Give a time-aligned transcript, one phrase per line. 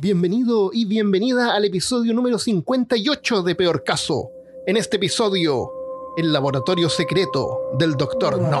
[0.00, 4.30] Bienvenido y bienvenida al episodio número 58 de Peor Caso.
[4.64, 5.72] En este episodio,
[6.16, 8.40] el laboratorio secreto del Dr.
[8.40, 8.60] No.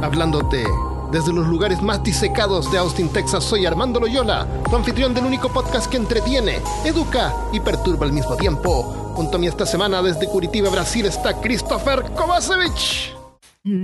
[0.00, 0.64] Hablándote
[1.10, 5.52] desde los lugares más disecados de Austin, Texas, soy Armando Loyola, tu anfitrión del único
[5.52, 8.84] podcast que entretiene, educa y perturba al mismo tiempo.
[9.16, 13.19] Junto a mí esta semana desde Curitiba, Brasil, está Christopher Kovacevic.
[13.62, 13.74] It's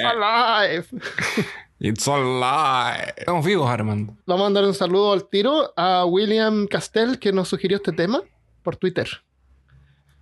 [0.00, 0.86] alive.
[1.80, 3.14] It's alive.
[3.16, 4.16] Estamos vivos, Armando.
[4.24, 8.22] Vamos a mandar un saludo al tiro a William Castell que nos sugirió este tema
[8.62, 9.08] por Twitter.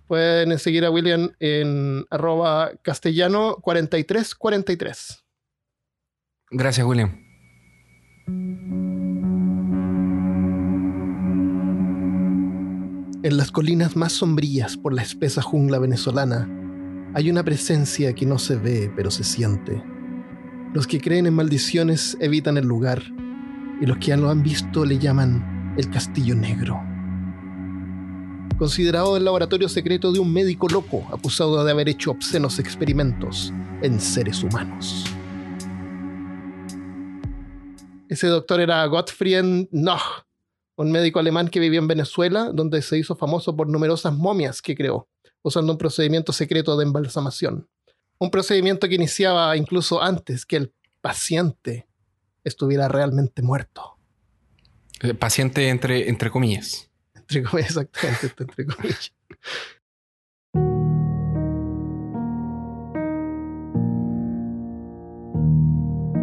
[0.07, 5.23] Pueden seguir a William en arroba castellano 4343.
[6.51, 7.15] Gracias, William.
[13.25, 16.47] En las colinas más sombrías por la espesa jungla venezolana
[17.15, 19.83] hay una presencia que no se ve pero se siente.
[20.75, 23.01] Los que creen en maldiciones evitan el lugar
[23.81, 26.79] y los que ya lo han visto le llaman el Castillo Negro.
[28.59, 33.51] Considerado el laboratorio secreto de un médico loco acusado de haber hecho obscenos experimentos
[33.81, 35.03] en seres humanos.
[38.07, 40.24] Ese doctor era Gottfried Noch,
[40.77, 44.75] un médico alemán que vivió en Venezuela, donde se hizo famoso por numerosas momias que
[44.75, 45.07] creó,
[45.41, 47.67] usando un procedimiento secreto de embalsamación.
[48.17, 51.87] Un procedimiento que iniciaba incluso antes que el paciente
[52.43, 53.97] estuviera realmente muerto.
[55.01, 56.89] Eh, Paciente entre, entre comillas.
[57.13, 59.11] Entre comillas, exactamente, entre comillas.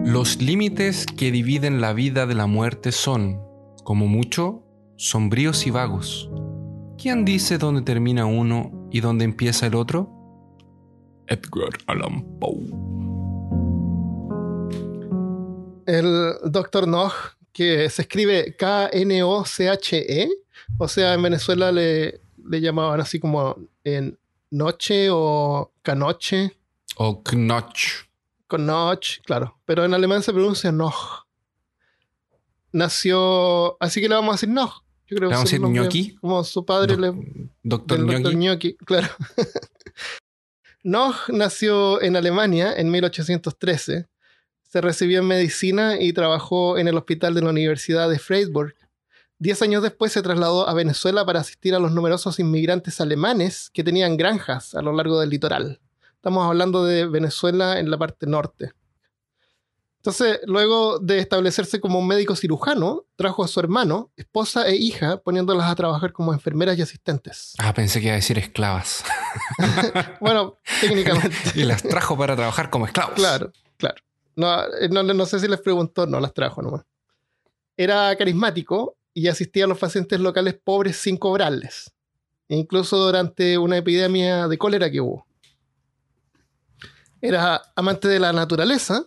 [0.04, 3.40] Los límites que dividen la vida de la muerte son,
[3.84, 4.62] como mucho,
[4.96, 6.30] sombríos y vagos.
[6.98, 10.08] ¿Quién dice dónde termina uno y dónde empieza el otro?
[11.26, 12.68] Edgar Allan Poe.
[15.86, 17.12] El doctor Noch,
[17.52, 20.28] que se escribe K-N-O-C-H-E,
[20.78, 24.16] o sea, en Venezuela le, le llamaban así como en
[24.50, 26.56] noche o canoche,
[26.96, 28.06] O Knoch.
[28.46, 31.21] con Noch, claro, pero en alemán se pronuncia Noch.
[32.72, 34.82] Nació, así que le vamos a decir Noch.
[35.06, 36.18] Yo creo ¿Le vamos que a decir?
[36.20, 37.12] Como su padre le,
[37.62, 38.00] Doctor.
[38.32, 39.08] Gnocchi, claro.
[40.82, 44.08] Noch nació en Alemania en 1813.
[44.62, 48.74] Se recibió en medicina y trabajó en el hospital de la Universidad de Freiburg.
[49.38, 53.84] Diez años después se trasladó a Venezuela para asistir a los numerosos inmigrantes alemanes que
[53.84, 55.80] tenían granjas a lo largo del litoral.
[56.14, 58.72] Estamos hablando de Venezuela en la parte norte.
[60.02, 65.18] Entonces, luego de establecerse como un médico cirujano, trajo a su hermano, esposa e hija,
[65.18, 67.54] poniéndolas a trabajar como enfermeras y asistentes.
[67.58, 69.04] Ah, pensé que iba a decir esclavas.
[70.20, 71.36] Bueno, técnicamente.
[71.54, 73.14] y las trajo para trabajar como esclavos.
[73.14, 74.02] Claro, claro.
[74.34, 76.82] No, eh, no, no sé si les preguntó, no las trajo nomás.
[77.76, 81.92] Era carismático y asistía a los pacientes locales pobres sin cobrarles,
[82.48, 85.26] incluso durante una epidemia de cólera que hubo.
[87.20, 89.06] Era amante de la naturaleza,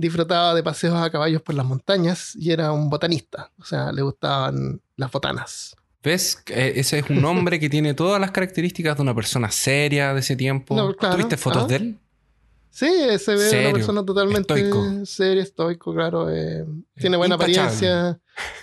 [0.00, 4.02] disfrutaba de paseos a caballos por las montañas y era un botanista, o sea, le
[4.02, 5.76] gustaban las botanas.
[6.02, 6.42] ¿Ves?
[6.46, 10.20] Eh, ese es un hombre que tiene todas las características de una persona seria de
[10.20, 10.74] ese tiempo.
[10.74, 11.66] No, claro, ¿Tuviste fotos ah.
[11.66, 11.98] de él?
[12.70, 12.86] Sí,
[13.18, 15.04] se ve Serio, una persona totalmente estoico.
[15.04, 16.30] seria, estoico, claro.
[16.30, 17.58] eh, tiene buena Intachable.
[17.58, 18.20] apariencia,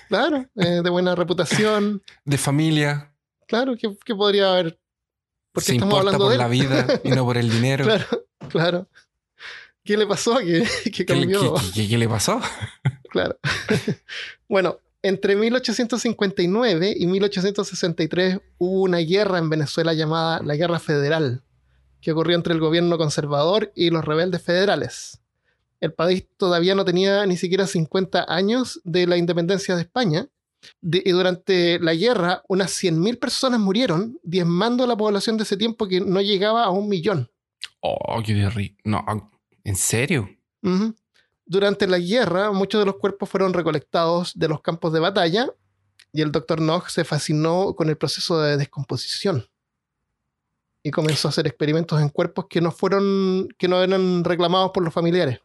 [0.08, 2.02] claro, eh, de buena reputación.
[2.26, 3.14] De familia.
[3.48, 4.80] Claro, ¿qué, qué podría haber?
[5.52, 6.40] Porque se estamos importa hablando por de él.
[6.40, 7.84] la vida y no por el dinero.
[7.84, 8.06] Claro,
[8.50, 8.88] claro.
[9.88, 10.38] ¿Qué le pasó?
[10.38, 11.56] ¿Qué, qué ¿Qué, le- cambió?
[11.56, 12.40] qué- qué- qué le pasó?
[13.10, 13.40] Claro.
[14.50, 21.42] bueno, entre 1859 y 1863 hubo una guerra en Venezuela llamada la Guerra Federal,
[22.02, 25.22] que ocurrió entre el gobierno conservador y los rebeldes federales.
[25.80, 30.28] El país todavía no tenía ni siquiera 50 años de la independencia de España.
[30.82, 35.56] De- y durante la guerra, unas 100.000 personas murieron, diezmando a la población de ese
[35.56, 37.32] tiempo que no llegaba a un millón.
[37.80, 38.34] Oh, qué
[38.84, 39.06] No,
[39.68, 40.30] ¿en serio?
[41.46, 45.50] Durante la guerra, muchos de los cuerpos fueron recolectados de los campos de batalla
[46.14, 49.46] y el doctor Nog se fascinó con el proceso de descomposición
[50.84, 54.84] y comenzó a hacer experimentos en cuerpos que no fueron, que no eran reclamados por
[54.84, 55.40] los familiares.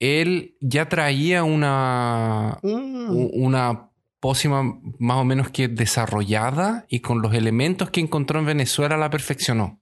[0.00, 3.30] Él ya traía una, Mm.
[3.32, 4.62] una pócima
[4.98, 9.80] más o menos que desarrollada y con los elementos que encontró en Venezuela la perfeccionó.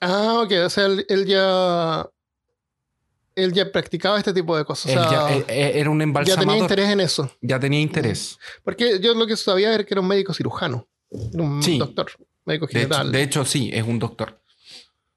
[0.00, 2.04] Ah, ok, o sea, él, él ya
[3.34, 4.86] él ya practicaba este tipo de cosas.
[4.86, 6.44] O Él sea, ya, eh, eh, era un ya embalsamador.
[6.46, 7.30] tenía interés en eso.
[7.40, 8.38] Ya tenía interés.
[8.64, 10.86] Porque yo lo que sabía era que era un médico cirujano.
[11.10, 11.78] Era un Sí.
[11.78, 12.10] doctor,
[12.44, 13.12] médico De hecho, general.
[13.12, 14.40] de hecho, sí, es un doctor.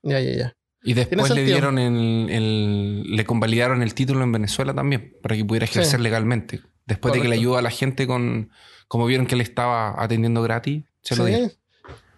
[0.04, 0.58] Ya, ya, ya.
[0.84, 5.66] Y después le dieron el, le convalidaron el título en Venezuela también, para que pudiera
[5.66, 6.62] ejercer legalmente.
[6.86, 8.52] Después de que le ayudó a la gente con,
[8.88, 11.52] como vieron que le estaba atendiendo gratis, se lo dieron.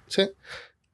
[0.07, 0.29] Sí.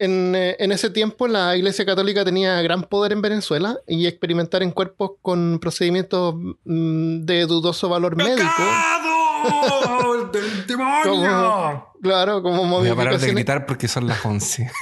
[0.04, 4.62] En, eh, en, ese tiempo la Iglesia Católica tenía gran poder en Venezuela y experimentar
[4.62, 6.36] en cuerpos con procedimientos
[6.66, 8.44] mm, de dudoso valor médico.
[10.34, 11.88] ¡Del demonio!
[12.02, 14.70] claro, como Voy a parar de gritar porque son las 11.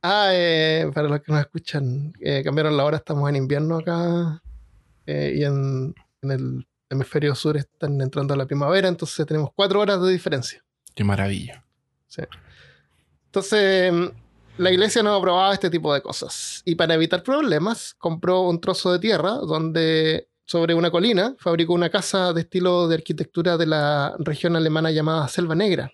[0.00, 4.40] Ah, eh, para los que nos escuchan, eh, cambiaron la hora, estamos en invierno acá
[5.06, 5.92] eh, y en,
[6.22, 10.64] el hemisferio sur están entrando a la primavera, entonces tenemos cuatro horas de diferencia.
[10.94, 11.64] Qué maravilla.
[12.06, 12.22] Sí.
[13.28, 14.06] Entonces, mm,
[14.58, 18.92] la iglesia no aprobaba este tipo de cosas y para evitar problemas compró un trozo
[18.92, 24.16] de tierra donde sobre una colina fabricó una casa de estilo de arquitectura de la
[24.18, 25.92] región alemana llamada Selva Negra.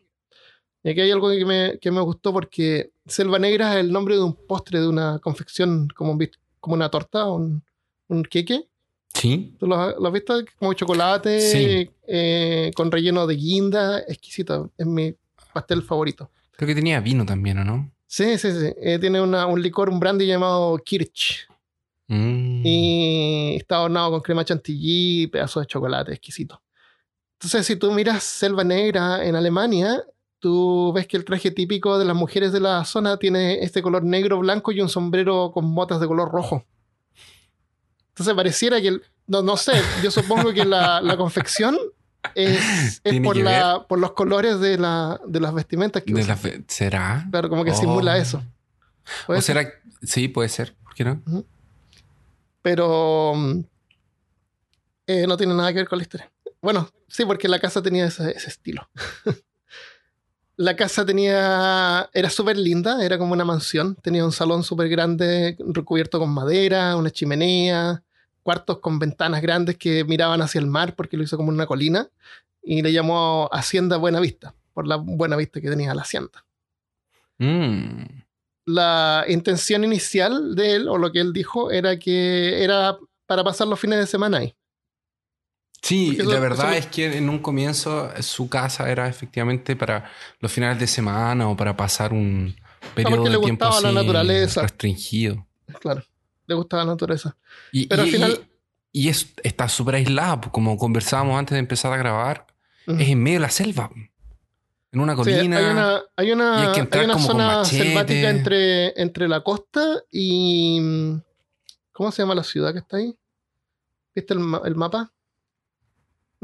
[0.84, 4.14] Y aquí hay algo que me, que me gustó porque Selva Negra es el nombre
[4.14, 6.16] de un postre, de una confección como,
[6.60, 7.64] como una torta, un,
[8.08, 8.68] un queque.
[9.12, 9.54] Sí.
[9.58, 10.34] ¿Tú lo, has visto?
[10.58, 14.70] Como chocolate eh, con relleno de guinda, exquisito.
[14.76, 15.14] Es mi
[15.52, 16.30] pastel favorito.
[16.56, 17.92] Creo que tenía vino también, ¿o no?
[18.06, 18.72] Sí, sí, sí.
[18.80, 21.48] Eh, tiene una, un licor, un brandy llamado Kirch.
[22.06, 22.62] Mm.
[22.64, 26.62] Y está adornado con crema chantilly y pedazos de chocolate, exquisito.
[27.34, 30.02] Entonces, si tú miras Selva Negra en Alemania,
[30.38, 34.04] tú ves que el traje típico de las mujeres de la zona tiene este color
[34.04, 36.64] negro, blanco y un sombrero con botas de color rojo.
[38.08, 39.72] Entonces pareciera que, no, no sé,
[40.02, 41.76] yo supongo que la, confección
[42.34, 47.26] es, por, la, por los colores de, la, de las vestimentas que ¿Será?
[47.30, 48.16] Claro, como que simula oh.
[48.16, 48.42] eso.
[49.26, 49.68] ¿O será?
[50.02, 50.74] Sí, puede ser.
[50.82, 51.22] ¿Por qué no?
[52.62, 53.60] Pero mm,
[55.06, 56.30] eh, no tiene nada que ver con la historia.
[56.60, 58.88] Bueno, sí, porque la casa tenía ese, ese estilo.
[60.56, 62.08] La casa tenía.
[62.12, 63.96] Era súper linda, era como una mansión.
[63.96, 68.04] Tenía un salón súper grande, recubierto con madera, una chimenea,
[68.44, 72.08] cuartos con ventanas grandes que miraban hacia el mar porque lo hizo como una colina.
[72.62, 76.46] Y le llamó Hacienda Buena Vista, por la buena vista que tenía la hacienda.
[77.38, 78.04] Mm.
[78.66, 82.96] La intención inicial de él, o lo que él dijo, era que era
[83.26, 84.54] para pasar los fines de semana ahí.
[85.82, 90.10] Sí, la verdad es que en un comienzo su casa era efectivamente para
[90.40, 92.56] los finales de semana o para pasar un
[92.94, 94.62] periodo de tiempo así la naturaleza.
[94.62, 95.46] restringido.
[95.80, 96.02] Claro,
[96.46, 97.36] le gustaba la naturaleza.
[97.72, 98.48] Y, Pero al final...
[98.92, 102.46] Y, está súper aislado, pues, como conversábamos antes de empezar a grabar,
[102.86, 103.90] es en medio de la selva.
[104.92, 105.58] En una colina.
[105.58, 110.80] hay una, hay una, hay una zona selvática entre, entre la costa y...
[111.90, 113.16] ¿Cómo se llama la ciudad que está ahí?
[114.14, 115.12] ¿Viste el, el mapa?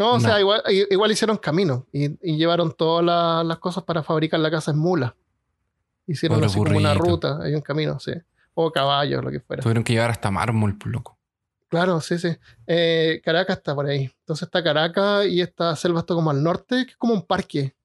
[0.00, 3.04] No, o sea, igual, igual, hicieron camino y, llevaron todas
[3.44, 5.14] las cosas para fabricar la casa en mula.
[6.06, 8.12] Hicieron así como una ruta, hay un camino, sí.
[8.62, 9.62] O caballos, lo que fuera.
[9.62, 11.18] Tuvieron que llevar hasta mármol, por loco.
[11.68, 12.36] Claro, sí, sí.
[12.66, 14.10] Eh, Caracas está por ahí.
[14.20, 17.76] Entonces está Caracas y esta selva está como al norte, que es como un parque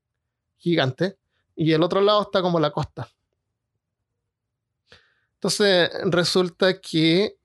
[0.58, 1.18] gigante.
[1.56, 3.08] Y el otro lado está como la costa.
[5.36, 7.38] Entonces resulta que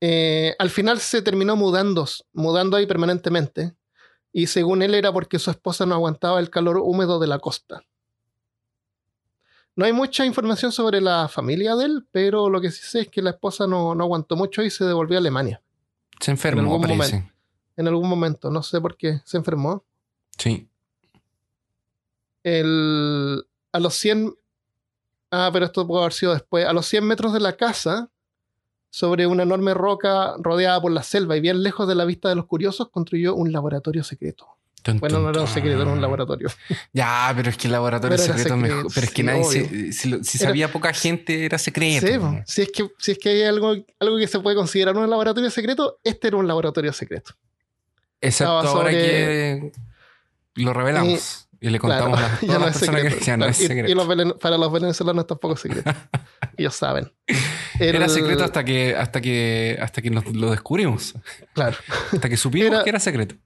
[0.00, 3.74] eh, al final se terminó mudando, mudando ahí permanentemente.
[4.32, 7.82] Y según él era porque su esposa no aguantaba el calor húmedo de la costa.
[9.80, 13.08] No hay mucha información sobre la familia de él, pero lo que sí sé es
[13.08, 15.62] que la esposa no, aguantó mucho y se devolvió a Alemania.
[16.20, 17.32] Se enfermó, en algún, momento,
[17.78, 19.82] en algún momento, no sé por qué, se enfermó.
[20.36, 20.68] Sí.
[22.42, 24.34] El, a los 100...
[25.30, 26.66] Ah, pero esto puede haber sido después.
[26.66, 28.10] A los 100 metros de la casa,
[28.90, 32.34] sobre una enorme roca rodeada por la selva y bien lejos de la vista de
[32.34, 34.46] los curiosos, construyó un laboratorio secreto.
[34.98, 36.48] Bueno, no era un secreto, era un laboratorio.
[36.92, 38.86] Ya, pero es que el laboratorio secreto, es mejor.
[38.94, 42.06] Pero es que nadie si, sabía poca gente, era secreto.
[42.06, 45.08] Sí, si es que, si es que hay algo, algo que se puede considerar un
[45.08, 47.34] laboratorio secreto, este era un laboratorio secreto.
[48.20, 49.72] Excepto ahora que
[50.54, 51.46] lo revelamos.
[51.62, 53.90] Y le contamos a todas las personas que ya no es secreto.
[53.90, 55.92] Y, para los venezolanos tampoco es secreto.
[56.56, 57.12] Ellos saben.
[57.78, 61.14] Era secreto hasta que, hasta que, hasta que lo descubrimos.
[61.52, 61.76] Claro.
[62.12, 63.36] Hasta que supimos que era secreto.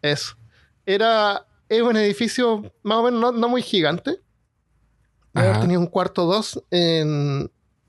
[0.00, 0.36] Eso.
[0.86, 4.20] Era, es un edificio más o menos no, muy gigante.
[5.32, 6.62] Tenía un cuarto dos.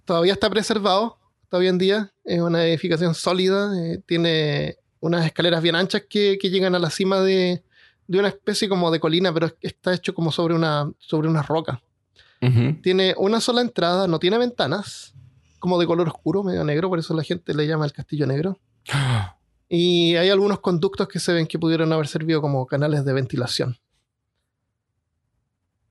[0.06, 1.20] todavía está preservado.
[1.50, 2.14] Todavía en día.
[2.24, 3.72] Es una edificación sólida.
[3.80, 7.64] Eh, tiene unas escaleras bien anchas que llegan a la cima de,
[8.08, 11.82] de una especie como de colina, pero está hecho como sobre una, sobre una roca.
[12.84, 15.16] Tiene una sola entrada, no tiene ventanas,
[15.58, 18.60] como de color oscuro, medio negro, por eso la gente le llama el castillo negro.
[19.68, 23.78] y hay algunos conductos que se ven que pudieron haber servido como canales de ventilación.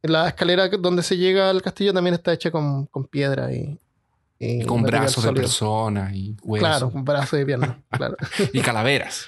[0.02, 3.78] La escalera donde se llega al castillo también está hecha con, piedra y,
[4.38, 6.68] y Con brazos de personas y huesos.
[6.68, 7.76] Claro, con brazos de piernas.
[7.90, 8.16] claro.
[8.52, 9.26] Y calaveras.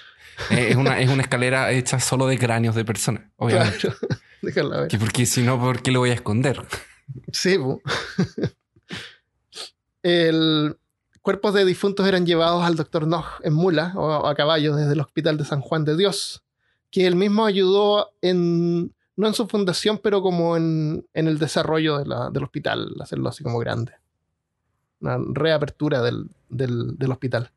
[0.50, 3.79] Eh, es, una, es una escalera hecha solo de cráneos de personas, obviamente.
[3.79, 3.97] claro.
[4.43, 4.88] Déjala ver.
[4.88, 6.62] Que porque si no, ¿por qué lo voy a esconder?
[7.33, 7.59] Sí.
[10.03, 10.76] El
[11.26, 15.00] cuerpos de difuntos eran llevados al doctor Nog en mula o a caballo desde el
[15.00, 16.45] hospital de San Juan de Dios,
[16.92, 21.99] que él mismo ayudó en, no en su fundación, pero como en, en el desarrollo
[21.99, 23.95] de la- del hospital, hacerlo así como grande.
[25.00, 27.50] Una reapertura del, del, del hospital.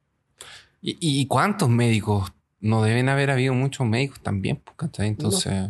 [0.81, 2.31] ¿Y, y cuántos médicos?
[2.61, 5.09] No deben haber habido muchos médicos también, pues, ¿cachai?
[5.09, 5.69] Entonces,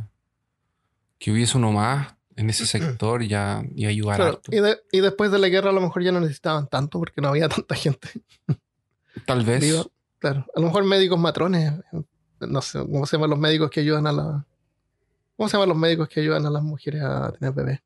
[1.18, 4.52] que hubiese uno más en ese sector ya y ayudar Claro, harto.
[4.56, 7.22] y, de- y después de la guerra a lo mejor ya no necesitaban tanto porque
[7.22, 8.10] no había tanta gente
[9.26, 9.88] Tal vez.
[10.20, 11.74] Claro, a lo mejor médicos matrones,
[12.40, 14.46] no sé, ¿cómo se llaman los médicos que ayudan a la...
[15.38, 17.80] ¿Cómo se llaman los médicos que ayudan a las mujeres a tener bebés?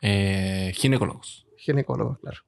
[0.00, 1.46] eh, ginecólogos.
[1.56, 2.38] Ginecólogos, claro.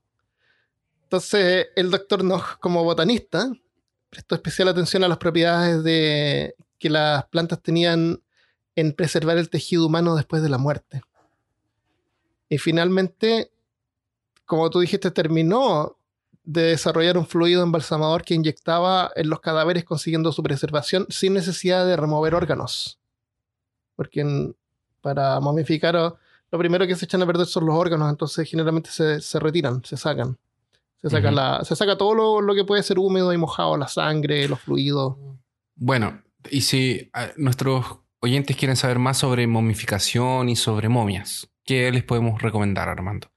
[1.05, 3.51] Entonces, el doctor Nog, como botanista,
[4.11, 8.21] prestó especial atención a las propiedades de, que las plantas tenían
[8.77, 11.03] en preservar el tejido humano después de la muerte.
[12.49, 13.51] Y finalmente,
[14.45, 15.97] como tú dijiste, terminó
[16.45, 21.85] de desarrollar un fluido embalsamador que inyectaba en los cadáveres consiguiendo su preservación sin necesidad
[21.85, 23.01] de remover órganos.
[23.97, 24.57] Porque en-
[25.01, 29.21] para momificar lo primero que se echan a perder son los órganos, entonces generalmente se,
[29.21, 30.39] se retiran, se sacan.
[31.03, 31.37] Se saca, Ujú.
[31.37, 34.61] la, se saca todo lo, lo que puede ser húmedo y mojado, la sangre, los
[34.61, 35.17] fluidos.
[35.75, 37.85] Bueno, y si ah, nuestros
[38.21, 43.31] oyentes quieren saber más sobre momificación y sobre momias, ¿qué les podemos recomendar, Armando?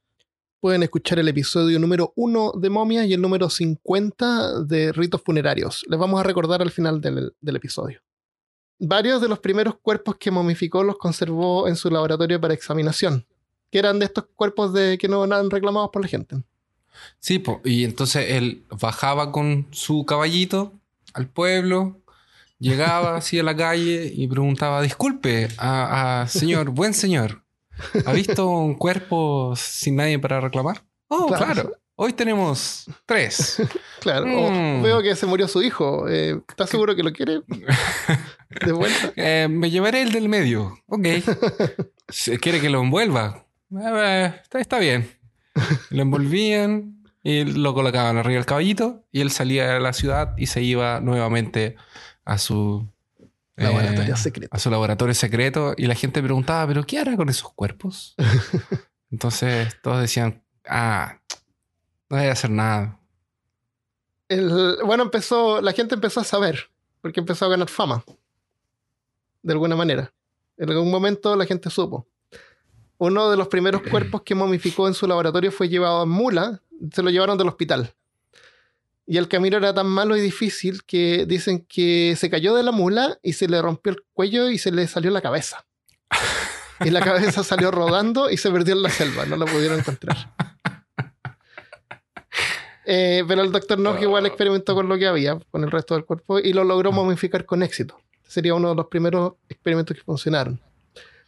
[0.60, 5.84] Pueden escuchar el episodio número 1 de Momia y el número 50 de Ritos Funerarios.
[5.88, 8.00] Les vamos a recordar al final del, del episodio.
[8.78, 13.26] Varios de los primeros cuerpos que momificó los conservó en su laboratorio para examinación,
[13.70, 16.42] que eran de estos cuerpos de que no eran reclamados por la gente.
[17.18, 20.72] Sí, po, y entonces él bajaba con su caballito
[21.14, 21.99] al pueblo,
[22.60, 27.42] llegaba así a la calle y preguntaba, disculpe, a, a señor, buen señor,
[28.06, 30.84] ¿ha visto un cuerpo sin nadie para reclamar?
[31.08, 31.44] Oh, Claro.
[31.46, 33.60] claro, hoy tenemos tres.
[34.00, 34.82] Claro, o Mm.
[34.82, 36.06] veo que se murió su hijo.
[36.08, 37.40] eh, ¿Estás seguro que lo quiere?
[38.64, 39.12] De vuelta.
[39.16, 40.78] Eh, me llevaré el del medio.
[40.86, 41.06] Ok.
[42.40, 43.46] ¿Quiere que lo envuelva?
[43.80, 45.08] Eh, está, está bien.
[45.90, 50.46] Lo envolvían y lo colocaban arriba del caballito y él salía de la ciudad y
[50.46, 51.76] se iba nuevamente
[52.24, 52.86] a su
[53.56, 54.56] eh, Laboratorio secreto.
[54.56, 58.14] a su laboratorio secreto y la gente preguntaba, ¿pero qué hará con esos cuerpos?
[59.10, 61.18] Entonces todos decían, ah,
[62.08, 62.98] no debe hacer nada.
[64.28, 68.04] El- bueno, empezó, la gente empezó a saber, porque empezó a ganar fama.
[69.42, 70.12] De alguna manera.
[70.56, 72.06] En algún momento la gente supo.
[72.98, 76.62] Uno de los primeros cuerpos que momificó en su laboratorio fue llevado en mula,
[76.92, 77.94] se lo llevaron del hospital.
[79.10, 82.70] Y el camino era tan malo y difícil que dicen que se cayó de la
[82.70, 85.66] mula y se le rompió el cuello y se le salió la cabeza.
[86.84, 90.16] Y la cabeza salió rodando y se perdió en la selva, no la pudieron encontrar.
[92.86, 96.04] Eh, pero el doctor Nog igual experimentó con lo que había, con el resto del
[96.04, 98.00] cuerpo, y lo logró momificar con éxito.
[98.26, 100.60] Sería uno de los primeros experimentos que funcionaron.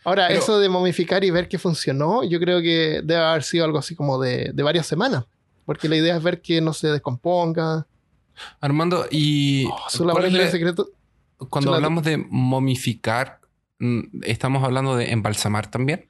[0.04, 3.64] Ahora, Pero- eso de momificar y ver que funcionó, yo creo que debe haber sido
[3.64, 5.24] algo así como de, de varias semanas.
[5.64, 7.86] Porque la idea es ver que no se descomponga.
[8.60, 10.88] Armando, y Oh, su ¿cuál es laboratorio la- secreto.
[11.38, 11.76] Cuando Chulate.
[11.76, 13.40] hablamos de momificar,
[13.78, 16.08] mm, ¿estamos hablando de embalsamar también?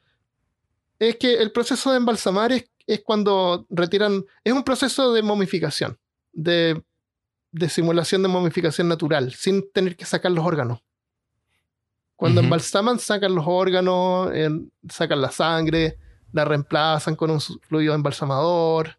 [0.99, 4.25] Es que el proceso de embalsamar es, es cuando retiran.
[4.44, 5.99] Es un proceso de momificación,
[6.32, 6.82] de,
[7.50, 10.80] de simulación de momificación natural, sin tener que sacar los órganos.
[12.14, 14.30] Cuando embalsaman, sacan los órganos,
[14.88, 15.99] sacan la sangre,
[16.32, 18.97] la reemplazan con un fluido embalsamador.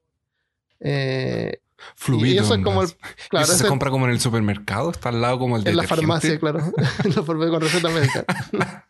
[0.83, 1.59] Eh,
[1.95, 2.27] Fluido.
[2.27, 2.89] y eso es como el.
[3.29, 4.91] Claro, ¿Eso se ese- compra como en el supermercado?
[4.91, 6.59] Está al lado como el en la farmacia, claro.
[7.03, 8.25] en la farmacia con receta médica.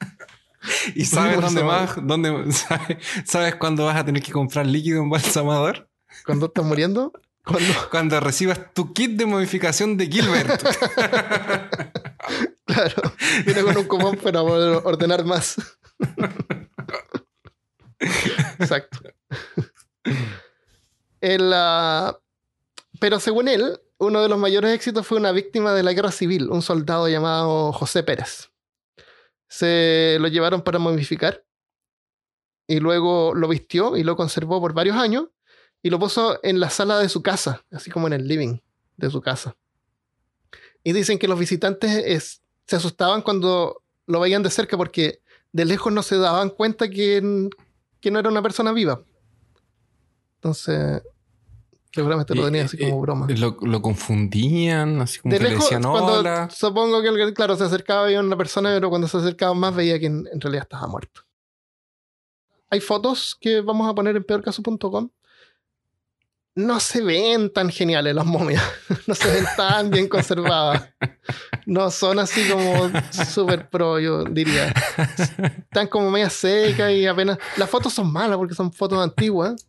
[0.95, 1.95] ¿Y sabes dónde más?
[2.01, 5.89] ¿Dónde, sabes, ¿Sabes cuándo vas a tener que comprar líquido embalsamador?
[6.25, 7.11] Cuando estás muriendo,
[7.43, 7.73] cuando.
[7.91, 10.63] Cuando recibas tu kit de modificación de Gilbert.
[12.65, 12.95] Claro,
[13.45, 15.55] viene con un cupón para poder ordenar más.
[18.59, 18.99] Exacto.
[22.99, 26.49] Pero según él, uno de los mayores éxitos fue una víctima de la guerra civil,
[26.49, 28.49] un soldado llamado José Pérez.
[29.47, 31.45] Se lo llevaron para momificar
[32.67, 35.27] y luego lo vistió y lo conservó por varios años
[35.81, 38.59] y lo puso en la sala de su casa, así como en el living
[38.97, 39.55] de su casa.
[40.83, 45.65] Y dicen que los visitantes es- se asustaban cuando lo veían de cerca porque de
[45.65, 47.49] lejos no se daban cuenta que,
[48.01, 49.03] que no era una persona viva.
[50.35, 51.01] Entonces,
[51.93, 53.27] Seguramente lo Y- tenía así como broma.
[53.29, 56.49] Lo, lo confundían, así como De que le lejos, decían cuando hola.
[56.49, 60.07] supongo que, claro, se acercaba y una persona, pero cuando se acercaba más veía que
[60.07, 61.21] en, en realidad estaba muerto.
[62.71, 65.09] Hay fotos que vamos a poner en peorcaso.com.
[66.55, 68.63] No se ven tan geniales las momias.
[69.07, 70.89] No se ven tan bien conservadas.
[71.65, 74.73] No son así como super pro, yo diría.
[75.57, 77.37] Están como media secas y apenas.
[77.57, 79.67] Las fotos son malas porque son fotos antiguas.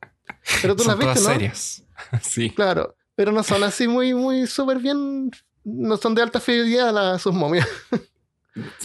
[0.62, 1.32] Pero tú Son las viste, todas ¿no?
[1.34, 1.83] serias.
[2.22, 2.50] sí.
[2.50, 5.30] Claro, pero no son así muy, muy súper bien.
[5.64, 7.66] No son de alta fidelidad las, sus momias.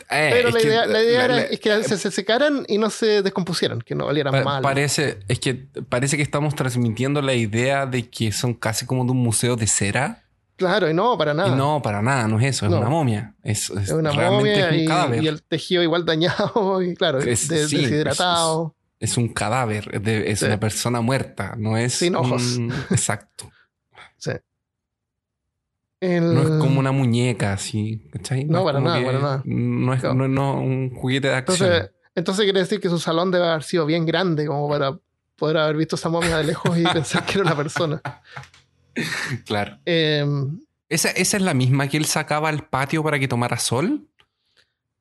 [0.09, 2.65] Eh, Pero la que idea, la idea la- era la- es que se, se secaran
[2.67, 4.63] y no se descompusieran, que no valieran pa- mal.
[4.63, 5.53] parece, es que
[5.87, 9.67] parece que estamos transmitiendo la idea de que son casi como de un museo de
[9.67, 10.23] cera.
[10.55, 11.49] Claro, y no, para nada.
[11.49, 12.79] Y no, para nada, no es eso, es No.
[12.79, 13.35] una momia.
[13.43, 17.27] Es, es es una momia es un y, el tejido igual dañado y claro, sí,
[17.47, 18.75] deshidratado.
[18.99, 20.45] Es un cadáver, es, de- es Sí.
[20.45, 21.93] una persona muerta, no es.
[21.93, 22.57] Sin ojos.
[22.57, 23.49] un- exacto.
[24.17, 24.31] Sí.
[26.01, 28.45] El- No es como una muñeca así, ¿cachai?
[28.45, 29.41] No, para nada, para nada.
[29.45, 30.13] No es, No.
[30.13, 31.69] no es no, un juguete de acción.
[31.71, 34.97] entonces, entonces quiere decir que su salón debe haber sido bien grande como para
[35.35, 38.01] poder haber visto esa momia de lejos y pensar que era una persona.
[39.45, 39.77] claro.
[39.85, 40.25] Eh,
[40.89, 44.07] ¿Esa, ¿Esa es la misma que él sacaba al patio para que tomara sol?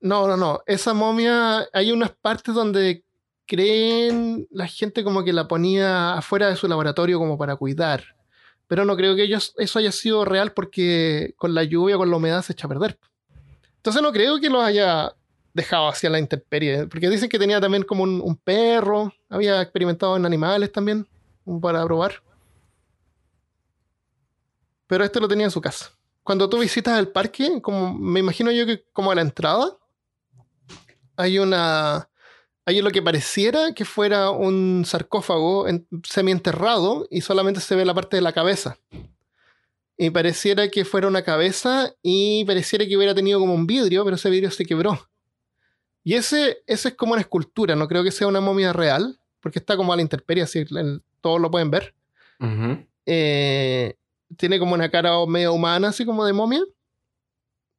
[0.00, 0.60] No, no, no.
[0.66, 3.04] Esa momia, hay unas partes donde
[3.48, 8.04] creen la gente como que la ponía afuera de su laboratorio como para cuidar.
[8.68, 12.16] Pero no creo que ellos, eso haya sido real porque con la lluvia, con la
[12.16, 12.98] humedad se echa a perder.
[13.76, 15.12] Entonces no creo que los haya
[15.54, 16.86] dejado hacia la intemperie.
[16.86, 19.12] Porque dicen que tenía también como un, un perro.
[19.30, 21.08] Había experimentado en animales también
[21.60, 22.22] para probar.
[24.86, 25.90] Pero este lo tenía en su casa.
[26.22, 29.78] Cuando tú visitas el parque, como me imagino yo que como a la entrada,
[31.16, 32.08] hay una.
[32.68, 37.94] Hay lo que pareciera que fuera un sarcófago en- semienterrado y solamente se ve la
[37.94, 38.76] parte de la cabeza.
[39.96, 44.16] Y pareciera que fuera una cabeza y pareciera que hubiera tenido como un vidrio, pero
[44.16, 44.98] ese vidrio se quebró.
[46.04, 49.59] Y ese, ese es como una escultura, no creo que sea una momia real, porque
[49.59, 51.94] está como a la intemperie, así el- todos lo pueden ver.
[53.07, 53.94] Eh,
[54.37, 56.61] tiene como una cara medio humana, así como de momia.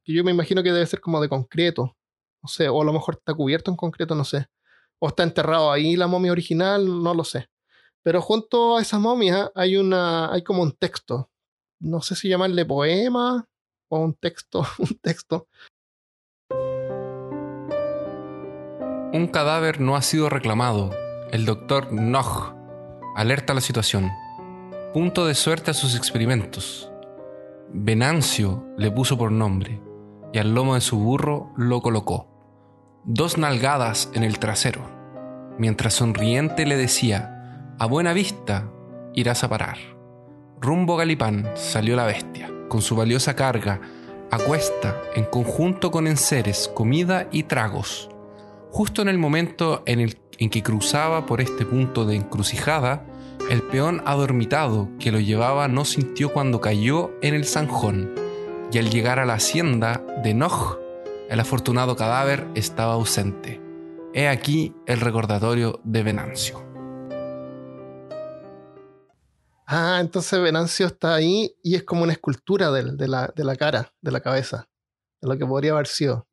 [0.04, 1.94] Que yo me imagino que debe ser como de concreto.
[2.42, 4.48] No sé, o a lo mejor está cubierto en concreto, no sé.
[5.00, 7.48] O está enterrado ahí la momia original, no lo sé.
[8.02, 10.32] Pero junto a esa momia hay una.
[10.32, 11.30] hay como un texto.
[11.80, 13.46] No sé si llamarle poema
[13.88, 14.64] o un texto.
[14.78, 15.48] Un texto.
[19.12, 20.90] Un cadáver no ha sido reclamado.
[21.32, 22.54] El doctor Nog
[23.16, 24.10] alerta la situación.
[24.92, 26.90] Punto de suerte a sus experimentos.
[27.72, 29.80] Venancio le puso por nombre
[30.32, 32.39] y al lomo de su burro lo colocó.
[33.04, 34.82] Dos nalgadas en el trasero,
[35.58, 38.70] mientras sonriente le decía, a buena vista
[39.14, 39.78] irás a parar.
[40.60, 43.80] Rumbo Galipán salió la bestia, con su valiosa carga,
[44.30, 48.10] a cuesta, en conjunto con enseres, comida y tragos.
[48.70, 53.04] Justo en el momento en el en que cruzaba por este punto de encrucijada,
[53.50, 58.14] el peón adormitado que lo llevaba no sintió cuando cayó en el zanjón,
[58.72, 60.78] y al llegar a la hacienda de Noj,
[61.30, 63.60] el afortunado cadáver estaba ausente.
[64.12, 66.66] He aquí el recordatorio de Venancio.
[69.66, 73.92] Ah, entonces Venancio está ahí y es como una escultura de, la, de la cara,
[74.00, 74.68] de la cabeza,
[75.22, 76.26] de lo que podría haber sido.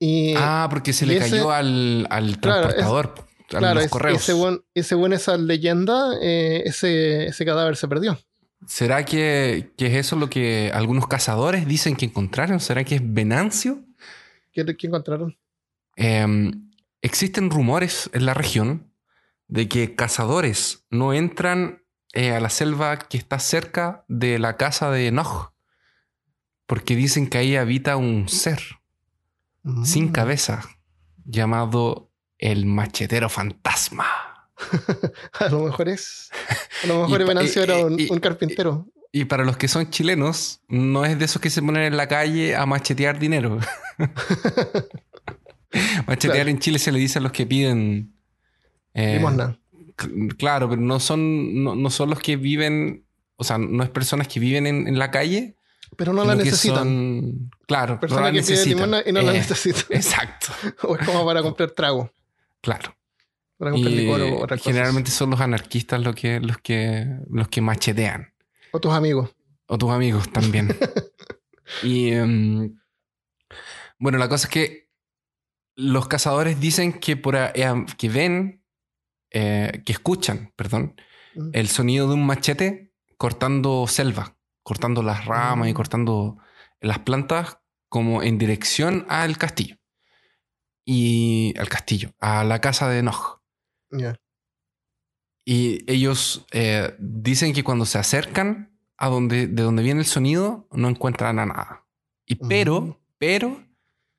[0.00, 3.90] Y, ah, porque se le ese- cayó al, al Claro, es- transportador, a claro, los
[3.90, 4.28] correos.
[4.74, 8.18] y según esa leyenda, eh, ese, ese cadáver se perdió.
[8.66, 12.60] ¿Será que, que es eso lo que algunos cazadores dicen que encontraron?
[12.60, 13.84] ¿Será que es Venancio?
[14.52, 15.36] ¿Qué, qué encontraron?
[15.96, 16.50] Eh,
[17.02, 18.92] existen rumores en la región
[19.48, 24.90] de que cazadores no entran eh, a la selva que está cerca de la casa
[24.90, 25.52] de Noj,
[26.66, 28.60] porque dicen que ahí habita un ser
[29.84, 30.12] sin Mm.
[30.12, 30.62] cabeza
[31.24, 34.06] llamado el machetero fantasma.
[35.38, 36.30] A lo mejor es.
[36.84, 38.86] A lo mejor Venancio era un, y- un carpintero.
[39.12, 42.06] Y para los que son chilenos, no es de esos que se ponen en la
[42.06, 43.58] calle a machetear dinero.
[46.06, 46.50] machetear Claro.
[46.50, 48.14] en Chile se le dice a los que piden...
[48.94, 49.58] eh, Limosna.
[50.38, 53.04] Claro, pero no son, no, no son los que viven,
[53.36, 55.56] o sea, no es personas que viven en, en la calle.
[55.96, 56.76] Pero no la necesitan.
[56.78, 58.68] son- claro, no Persona la que necesitan.
[58.70, 59.84] limosna y no la Eh, necesitan.
[59.90, 60.46] Exacto,
[60.84, 62.10] o es como para comprar trago.
[62.60, 62.94] claro.
[63.74, 64.08] Y
[64.62, 68.32] generalmente son los anarquistas los que, los que, los que machetean.
[68.72, 69.34] O tus amigos.
[69.66, 70.68] O tus amigos también.
[71.82, 72.78] y em,
[73.98, 74.88] bueno, la cosa es que
[75.76, 78.64] los cazadores dicen que, por, a- eh, que ven,
[79.30, 80.94] eh, que escuchan, perdón,
[81.34, 81.50] Mm.
[81.52, 85.74] el sonido de un machete cortando selva, cortando las ramas y Mm.
[85.74, 86.38] cortando
[86.80, 89.76] las plantas como en dirección al castillo.
[90.84, 93.39] Y al castillo, a la casa de Enoch.
[95.44, 100.68] Y ellos eh, dicen que cuando se acercan a donde, de donde viene el sonido,
[100.72, 101.86] no encuentran a nada.
[102.26, 103.62] Y pero, pero,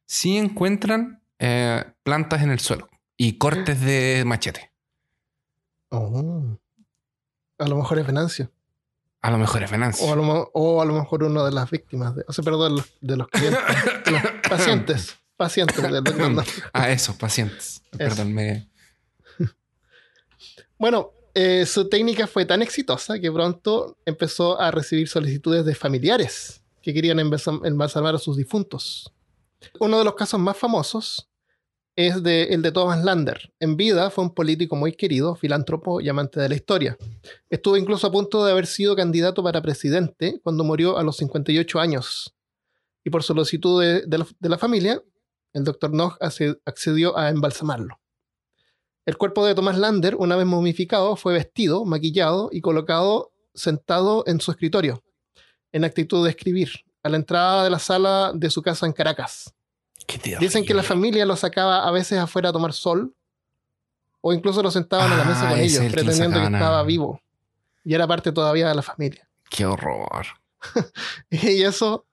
[0.05, 4.71] sí encuentran eh, plantas en el suelo y cortes de machete.
[5.89, 6.57] Oh.
[7.59, 8.51] A lo mejor es Venancio.
[9.21, 10.07] A lo mejor es Venancio.
[10.07, 12.15] O a lo, mo- o a lo mejor uno de las víctimas.
[12.15, 13.61] De, o sea, perdón, los- de los clientes.
[14.05, 15.17] de los pacientes.
[15.37, 16.45] Pacientes doctor Nog.
[16.73, 17.83] Ah, eso, pacientes.
[17.97, 18.70] Perdón, me...
[20.77, 26.61] Bueno, eh, su técnica fue tan exitosa que pronto empezó a recibir solicitudes de familiares
[26.81, 29.11] que querían embalsam- embalsamar a sus difuntos.
[29.79, 31.29] Uno de los casos más famosos
[31.95, 33.53] es de, el de Thomas Lander.
[33.59, 36.97] En vida fue un político muy querido, filántropo y amante de la historia.
[37.49, 41.79] Estuvo incluso a punto de haber sido candidato para presidente cuando murió a los 58
[41.79, 42.33] años.
[43.03, 45.01] Y por solicitud de, la, familia,
[45.53, 46.17] el doctor Nog
[46.65, 48.00] accedió a embalsamarlo.
[49.11, 54.39] El cuerpo de Thomas Lander, una vez momificado, fue vestido, maquillado y colocado sentado en
[54.39, 55.03] su escritorio,
[55.73, 56.69] en actitud de escribir,
[57.03, 59.53] a la entrada de la sala de su casa en Caracas.
[60.07, 63.13] Qué Dicen que la familia lo sacaba a veces afuera a tomar sol,
[64.21, 66.39] o incluso lo sentaban a la mesa Ah, con es ellos, el que lo pretendiendo
[66.39, 67.21] que a- estaba vivo.
[67.83, 69.27] Y era parte todavía de la familia.
[69.49, 70.25] Qué horror.
[71.29, 72.05] Y eso,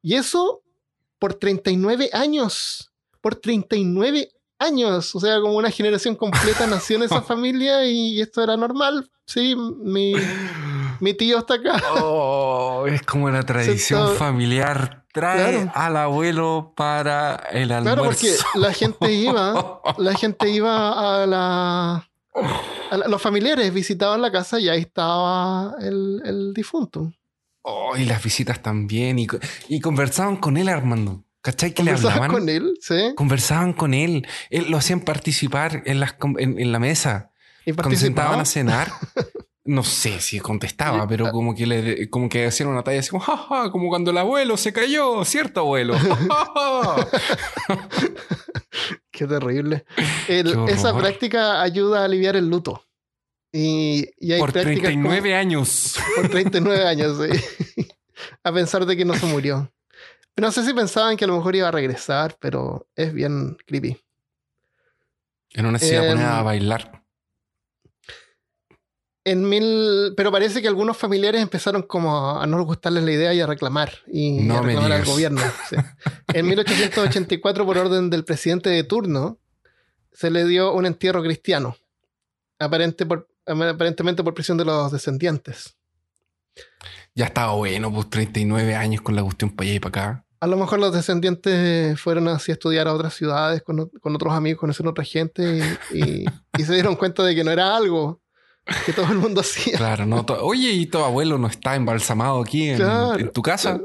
[0.00, 0.62] y eso
[1.18, 2.90] por 39 años.
[3.20, 5.14] Por 39 años.
[5.14, 9.10] O sea, como una generación completa nació en esa familia y esto era normal.
[9.26, 10.12] Sí, mi,
[11.00, 11.80] mi tío está acá.
[12.02, 15.04] Oh, es como la tradición familiar.
[15.12, 15.72] Trae Claro.
[15.74, 17.94] al abuelo para el almuerzo.
[17.96, 22.08] Claro, porque la gente iba, la gente iba a la.
[22.92, 27.12] a la- los familiares visitaban la casa y ahí estaba el, el difunto.
[27.62, 29.18] Oh, y las visitas también.
[29.18, 29.26] Y,
[29.68, 31.24] y conversaban con él, Armando.
[31.42, 31.72] ¿Cachai?
[31.72, 32.40] Que le Conversaban hablaban.
[32.40, 34.26] con él, sí, Conversaban con él.
[34.50, 37.30] Él lo hacían participar en, las, en, en la mesa.
[37.64, 38.90] y Cuando se sentaban a cenar.
[39.62, 43.20] No sé si contestaba, pero como que le como que hacían una talla así como,
[43.22, 45.94] "Ja, ja", como cuando el abuelo se cayó, ¿cierto, abuelo?
[45.98, 47.06] "Ja, ja,
[47.68, 47.88] ja".
[49.10, 49.84] Qué terrible.
[50.28, 52.84] El- Qué esa práctica ayuda a aliviar el luto.
[53.52, 55.96] Y, y hay Por prácticas como- 39 años.
[56.16, 57.18] por 39 años,
[57.76, 57.86] sí.
[58.42, 59.70] a pensar de que no se murió.
[60.40, 63.96] No sé si pensaban que a lo mejor iba a regresar, pero es bien creepy.
[65.50, 67.02] En una se iba a Em, bailar.
[69.22, 73.40] En mil, pero parece que algunos familiares empezaron como a no gustarles la idea y
[73.40, 75.42] a reclamar y No a reclamar al gobierno.
[75.68, 75.76] sí.
[76.34, 79.38] En 1884, por orden del presidente de turno,
[80.12, 81.76] se le dio un entierro cristiano,
[82.58, 85.76] aparente por- aparentemente por presión de los descendientes.
[87.14, 90.24] Ya estaba bueno, pues 39 años con la cuestión para allá y para acá.
[90.40, 94.32] A lo mejor los descendientes fueron así a estudiar a otras ciudades con, con otros
[94.32, 96.24] amigos, conocieron otra gente y, y-
[96.58, 98.20] y se dieron cuenta de que no era algo
[98.86, 99.76] que todo el mundo hacía.
[99.76, 100.24] Claro, no.
[100.42, 103.80] Oye, ¿y tu abuelo no está embalsamado aquí en, Claro, en tu casa?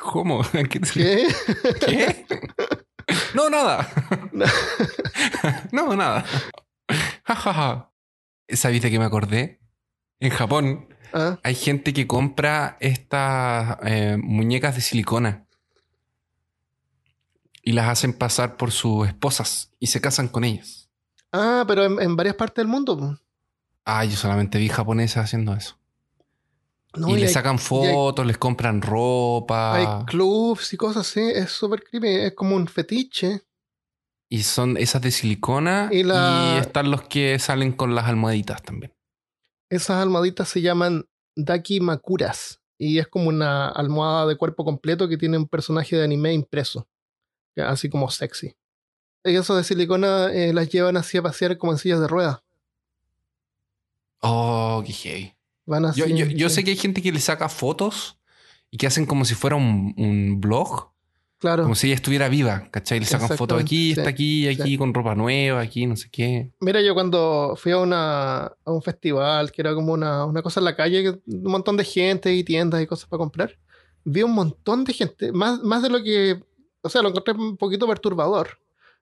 [0.00, 0.42] ¿Cómo?
[0.52, 0.68] ¿Qué?
[0.92, 1.26] ¿Qué?
[1.86, 2.26] ¿Qué?
[3.34, 3.88] No, nada.
[5.72, 6.24] No, nada.
[7.24, 7.90] Ja, ja.
[8.48, 9.60] ¿Sabiste que me acordé?
[10.20, 15.46] En Japón Ah, hay gente que compra estas eh, muñecas de silicona
[17.62, 20.90] y las hacen pasar por sus esposas y se casan con ellas.
[21.30, 23.18] Ah, pero en, en varias partes del mundo.
[23.84, 25.76] Ah, yo solamente vi japoneses haciendo eso.
[26.94, 29.74] No, y y le hay, sacan fotos, les compran ropa.
[29.74, 31.20] hay clubs y cosas así.
[31.20, 32.08] Es súper creepy.
[32.08, 33.42] Es como un fetiche.
[34.28, 35.88] Y son esas de silicona.
[35.90, 38.92] Y Y, están los que salen con las almohaditas también.
[39.70, 42.60] Esas almohaditas se llaman Dakimakuras.
[42.78, 46.88] Y es como una almohada de cuerpo completo que tiene un personaje de anime impreso.
[47.56, 48.54] Así como sexy.
[49.24, 52.40] Y eso de silicona eh, las llevan así a pasear como en sillas de ruedas.
[54.20, 55.34] Oh, qué heavy.
[55.66, 56.00] Van así.
[56.00, 58.18] Yo, yo, yo sé que hay gente que le saca fotos
[58.70, 60.90] y que hacen como si fuera un, un blog,
[61.38, 61.64] Claro.
[61.64, 63.00] como si ella estuviera viva, ¿cachai?
[63.00, 64.78] Le sacan fotos aquí, está aquí, aquí, sí.
[64.78, 66.52] con ropa nueva, aquí, no sé qué.
[66.60, 70.60] Mira, yo cuando fui a, una, a un festival, que era como una, una cosa
[70.60, 73.58] en la calle, un montón de gente y tiendas y cosas para comprar,
[74.04, 76.40] vi un montón de gente, más, más de lo que,
[76.82, 78.58] o sea, lo encontré un poquito perturbador,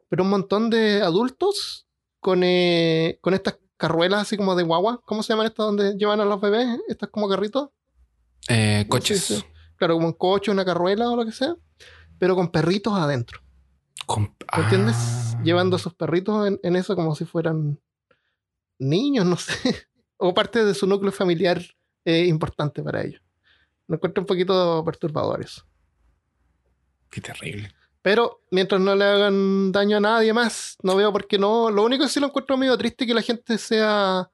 [0.08, 1.86] pero un montón de adultos
[2.20, 6.20] con, eh, con estas carruelas así como de guagua, ¿cómo se llaman estas donde llevan
[6.20, 6.68] a los bebés?
[6.88, 7.70] Estas como carritos.
[8.48, 9.24] Eh, coches.
[9.24, 9.44] Sí, sí.
[9.76, 11.54] Claro, como un coche, una carruela o lo que sea,
[12.18, 13.40] pero con perritos adentro.
[14.06, 14.96] Con- ¿Me entiendes?
[14.98, 15.40] Ah.
[15.42, 17.80] Llevando a sus perritos en, en eso como si fueran
[18.78, 19.54] niños, no sé.
[20.22, 21.62] O parte de su núcleo familiar
[22.04, 23.22] es importante para ellos.
[23.86, 25.62] Me encuentro un poquito perturbador eso.
[27.10, 27.72] Qué terrible.
[28.02, 31.70] Pero mientras no le hagan daño a nadie más, no veo por qué no.
[31.70, 34.30] Lo único que sí lo encuentro medio triste es que la gente sea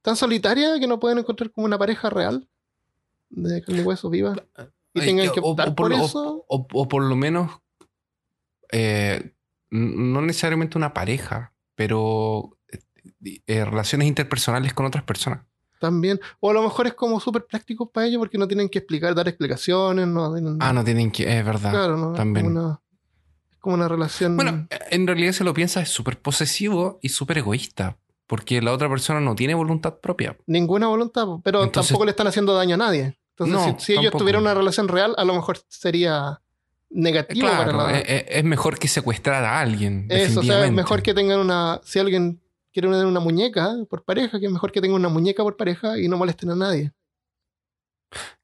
[0.00, 2.48] tan solitaria que no pueden encontrar como una pareja real
[3.30, 4.34] de carne y hueso viva.
[4.94, 6.44] Y Ay, tengan que optar o por eso.
[6.48, 7.50] O, o por lo menos,
[8.72, 9.32] eh,
[9.70, 15.44] no necesariamente una pareja, pero eh, eh, relaciones interpersonales con otras personas.
[15.82, 16.20] También.
[16.38, 19.16] O a lo mejor es como súper práctico para ellos porque no tienen que explicar,
[19.16, 20.06] dar explicaciones.
[20.06, 21.72] No, tienen- Ah, no tienen que, es verdad.
[21.72, 22.46] claro, no, también.
[22.46, 22.80] Es como una,
[23.50, 24.36] es como una relación.
[24.36, 27.96] Bueno, en realidad si lo piensas es súper posesivo y súper egoísta,
[28.28, 30.36] porque la otra persona no tiene voluntad propia.
[30.46, 33.18] ninguna voluntad, pero Entonces- tampoco le están haciendo daño a nadie.
[33.30, 36.40] Entonces, No, si, si ellos tuvieran una relación real, a lo mejor sería
[36.90, 40.06] negativo para Claro, la, es, es- es mejor que secuestrar a alguien.
[40.10, 41.80] Eso, o sea, es mejor que tengan una.
[41.82, 42.40] Si alguien
[42.72, 45.98] quiere tener una muñeca por pareja, que es mejor que tengan una muñeca por pareja
[45.98, 46.92] y no molesten a nadie.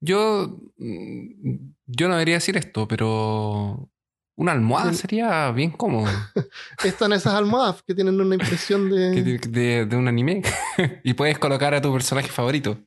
[0.00, 3.90] Yo, mm, yo no debería decir esto, pero
[4.36, 5.00] una almohada Sí.
[5.00, 6.06] sería bien cómodo.
[6.84, 9.10] Están esas almohadas que tienen una impresión de.
[9.22, 10.42] de, de- de un anime.
[11.04, 12.78] y puedes colocar a tu personaje favorito.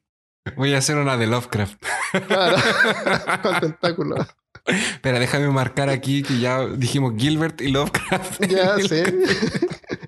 [0.55, 1.83] Voy a hacer una de Lovecraft.
[2.27, 2.57] Claro,
[3.43, 4.27] con tentáculos.
[4.65, 8.43] Espera, déjame marcar aquí que ya dijimos Gilbert y Lovecraft.
[8.47, 9.13] Ya sé.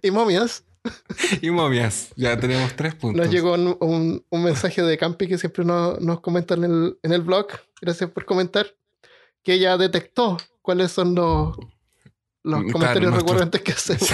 [0.02, 0.64] y momias.
[1.42, 2.10] Y momias.
[2.16, 3.26] Ya tenemos tres puntos.
[3.26, 7.00] Nos llegó un, un- un mensaje de Campi que siempre nos, nos comenta en el,
[7.04, 7.48] en el blog.
[7.82, 8.68] Gracias por comentar.
[9.44, 11.56] Que ella detectó cuáles son los,
[12.44, 14.10] los Claro, comentarios recurrentes que hacemos.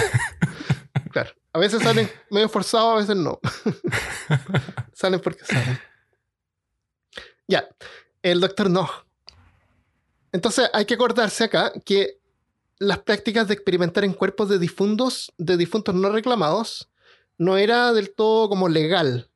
[1.12, 1.30] claro.
[1.52, 3.40] A veces salen medio forzados, a veces no.
[4.92, 5.78] salen porque salen.
[7.48, 7.68] Ya.
[8.22, 8.88] El doctor no.
[10.32, 12.19] Entonces hay que acordarse acá que
[12.80, 16.88] las prácticas de experimentar en cuerpos de difuntos, de difuntos no reclamados,
[17.36, 19.30] no era del todo como legal.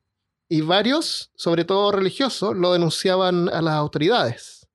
[0.49, 4.67] Y varios, sobre todo religiosos, lo denunciaban a las autoridades.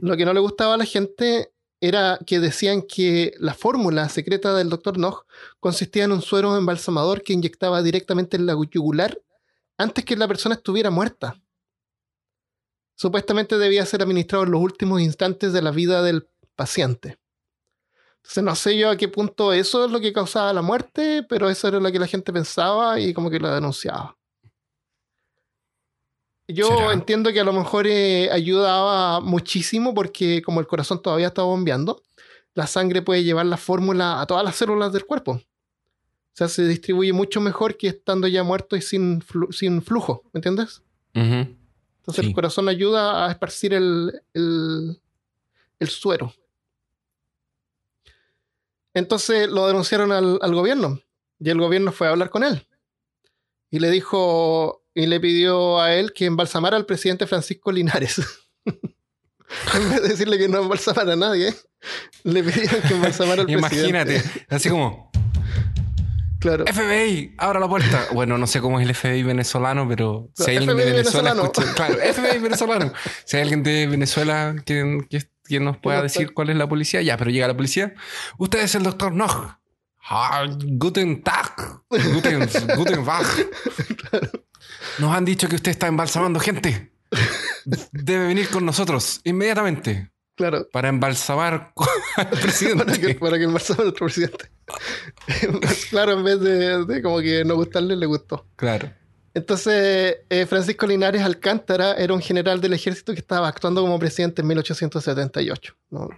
[0.00, 4.54] Lo que no le gustaba a la gente era que decían que la fórmula secreta
[4.54, 4.98] del Dr.
[4.98, 5.24] Nog
[5.60, 9.20] consistía en un suero embalsamador que inyectaba directamente en la yugular
[9.78, 11.40] antes que la persona estuviera muerta.
[12.96, 16.26] Supuestamente debía ser administrado en los últimos instantes de la vida del
[16.56, 17.21] paciente.
[18.22, 21.50] Entonces no sé yo a qué punto eso es lo que causaba la muerte, pero
[21.50, 24.16] eso era lo que la gente pensaba y como que lo denunciaba.
[26.48, 26.92] Yo ¿Será?
[26.92, 32.02] entiendo que a lo mejor eh, ayudaba muchísimo porque como el corazón todavía está bombeando,
[32.54, 35.32] la sangre puede llevar la fórmula a todas las células del cuerpo.
[35.32, 40.22] O sea, se distribuye mucho mejor que estando ya muerto y sin, flu- sin flujo,
[40.32, 40.82] ¿me entiendes?
[41.14, 42.26] Entonces Sí.
[42.28, 45.00] el corazón ayuda a esparcir el, el,
[45.78, 46.34] el suero.
[48.94, 51.00] Entonces lo denunciaron al, al gobierno
[51.38, 52.66] y el gobierno fue a hablar con él
[53.70, 58.20] y le dijo y le pidió a él que embalsamara al presidente Francisco Linares.
[58.66, 61.54] en vez de decirle que no embalsamara a nadie,
[62.24, 64.46] le pidieron que embalsamara al Imagínate, presidente.
[64.54, 65.10] así como
[66.38, 66.64] Claro.
[66.66, 68.08] FBI, abra la puerta.
[68.12, 71.30] Bueno, no sé cómo es el FBI venezolano, pero si hay alguien de FBI Venezuela,
[71.34, 71.52] venezolano.
[71.52, 72.92] escucha- claro, FBI venezolano.
[73.24, 75.22] Si hay alguien de Venezuela que, que,
[75.58, 77.94] que nos pueda decir cuál es la policía, ya, pero llega la policía.
[78.38, 79.56] Usted es el doctor Nog.
[80.08, 81.54] Ah, guten Tag.
[81.88, 82.40] Guten,
[82.76, 83.26] guten Tag.
[84.98, 86.92] Nos han dicho que usted está embalsamando gente.
[87.92, 90.66] Debe venir con nosotros inmediatamente Claro.
[90.72, 91.72] para embalsamar
[92.16, 93.14] al Para que, presidente.
[93.16, 94.50] para que embalsame a nuestro presidente.
[95.90, 98.46] claro, en vez de, de como que no gustarle, le gustó.
[98.56, 98.90] Claro.
[99.34, 104.42] Entonces, eh, Francisco Linares Alcántara era un general del ejército que estaba actuando como presidente
[104.42, 105.74] en 1878.
[105.90, 106.08] No,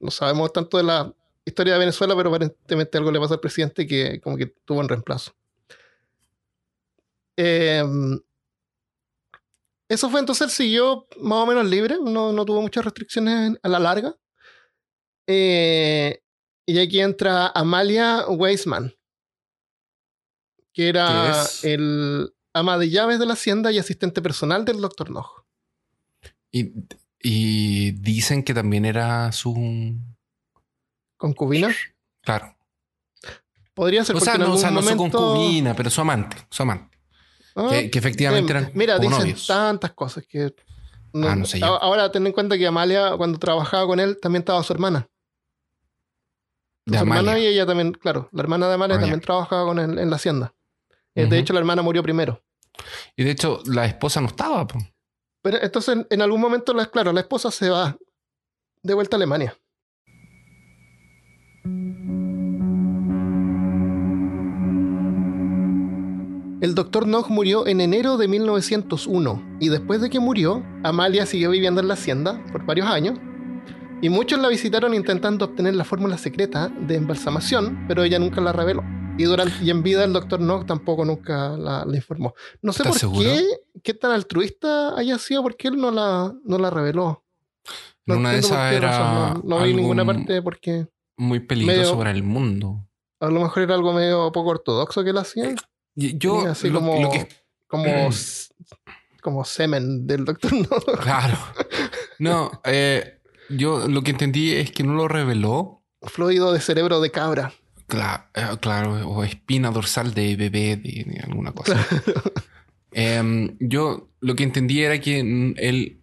[0.00, 3.86] no sabemos tanto de la historia de Venezuela, pero aparentemente algo le pasó al presidente
[3.86, 5.32] que como que tuvo un reemplazo.
[7.36, 7.84] Eh,
[9.88, 13.78] eso fue entonces, siguió más o menos libre, no, no tuvo muchas restricciones a la
[13.78, 14.16] larga.
[15.28, 16.20] Eh,
[16.66, 18.92] y aquí entra Amalia Weisman,
[20.72, 25.44] que era el ama de llaves de la hacienda y asistente personal del doctor Nog.
[26.50, 26.72] Y,
[27.20, 29.94] y dicen que también era su.
[31.16, 31.74] Concubina.
[32.22, 32.56] Claro.
[33.74, 36.36] Podría ser O sea, no, o sea, no su concubina, pero su amante.
[36.50, 36.96] Su amante.
[37.54, 39.46] Ah, que, que efectivamente eh, eran Mira, como dicen novios.
[39.46, 40.54] tantas cosas que.
[41.14, 44.62] Ah, no sé Ahora ten en cuenta que Amalia, cuando trabajaba con él, también estaba
[44.62, 45.08] su hermana.
[46.86, 49.78] De su hermana y ella también, claro, la hermana de Amalia Ah, también trabajaba con
[49.78, 50.54] él en la hacienda.
[51.14, 51.26] Eh.
[51.26, 52.42] De hecho, la hermana murió primero.
[53.16, 54.66] Y de hecho, la esposa no estaba.
[54.66, 54.78] po.
[55.42, 57.96] Pero entonces, en algún momento, la- claro, la esposa se va
[58.82, 59.56] de vuelta a Alemania.
[66.62, 71.50] El doctor Nog murió en enero de 1901 y después de que murió, Amalia siguió
[71.50, 73.18] viviendo en la hacienda por varios años
[74.00, 78.52] y muchos la visitaron intentando obtener la fórmula secreta de embalsamación, pero ella nunca la
[78.52, 78.82] reveló.
[79.18, 82.34] Y, durante, y en vida el doctor Nog tampoco nunca la, la informó.
[82.60, 83.42] No sé por qué,
[83.82, 87.24] qué tan altruista haya sido, porque él no la, no la reveló.
[88.04, 92.22] No Una de esas era No, no vi ninguna parte porque muy peligroso para el
[92.22, 92.86] mundo.
[93.20, 95.54] a lo mejor era algo medio poco ortodoxo que él hacía.
[95.94, 97.26] Y Yo, así lo, como, lo que
[97.66, 98.10] como,
[99.22, 100.84] como semen del doctor Nog.
[101.00, 101.38] Claro.
[102.18, 105.82] No, eh, yo lo que entendí es que no lo reveló.
[106.02, 107.52] Fluido de cerebro de cabra.
[107.88, 111.86] Cla- eh, claro, o espina dorsal de bebé, de, de alguna cosa.
[112.92, 115.20] Em, yo lo que entendí era que
[115.56, 116.00] él.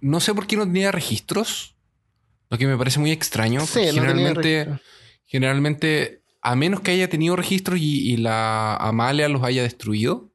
[0.00, 1.76] No sé por qué no tenía registros.
[2.50, 3.60] Lo que me parece muy extraño.
[3.66, 4.68] Sí, no generalmente,
[5.24, 10.32] generalmente, a menos que haya tenido registros y, y la Amalia los haya destruido.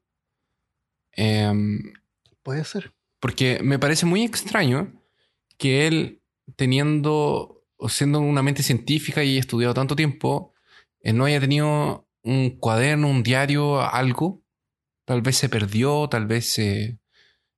[1.13, 1.93] em,
[2.43, 2.93] Puede ser.
[3.19, 4.93] Porque me parece muy extraño
[5.57, 6.21] que él,
[6.55, 7.56] teniendo
[7.89, 10.53] siendo una mente científica y estudiado tanto tiempo,
[11.01, 14.41] eh, no haya tenido un cuaderno, un diario, algo.
[15.05, 16.99] Tal vez se perdió, tal vez eh,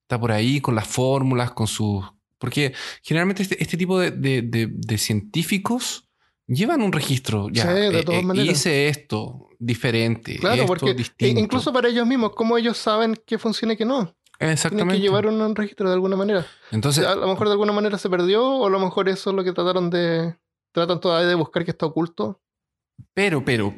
[0.03, 2.05] está por ahí con las fórmulas, con sus...
[2.37, 6.07] Porque generalmente este, este tipo de, de- de- de científicos
[6.47, 7.49] llevan un registro.
[7.51, 8.51] Ya, Sí, de eh, todas eh, maneras.
[8.57, 10.37] Hice esto diferente.
[10.37, 11.39] Claro, esto porque distinto.
[11.39, 14.15] incluso para ellos mismos, ¿cómo ellos saben qué funciona y qué no?
[14.39, 14.95] Tienen Exactamente.
[14.95, 16.45] que llevar un, registro de alguna manera.
[16.71, 19.35] Entonces, a lo mejor de alguna manera se perdió, o a lo mejor eso es
[19.35, 20.37] lo que trataron de.
[20.71, 22.41] Tratan todavía de buscar que está oculto.
[23.13, 23.75] Pero, pero,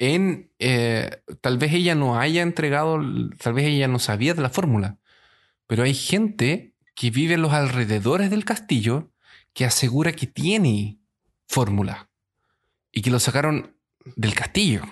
[0.00, 2.98] en eh, tal vez ella no haya entregado,
[3.38, 4.98] tal vez ella no sabía de la fórmula,
[5.68, 9.12] pero hay gente que vive en los alrededores del castillo
[9.52, 10.98] que asegura que tiene
[11.46, 12.10] fórmula
[12.90, 13.76] y que lo sacaron
[14.16, 14.82] del castillo.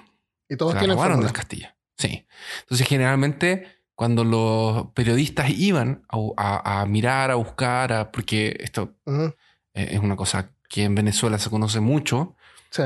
[0.49, 1.25] Y todos Se tienen fórmula.
[1.25, 1.69] del castillo.
[1.97, 2.25] Sí.
[2.61, 8.95] Entonces, generalmente, cuando los periodistas iban a, a- a mirar, a buscar, a- porque esto
[9.09, 9.33] eh,
[9.75, 12.37] es una cosa que en Venezuela se conoce mucho,
[12.71, 12.85] Sí.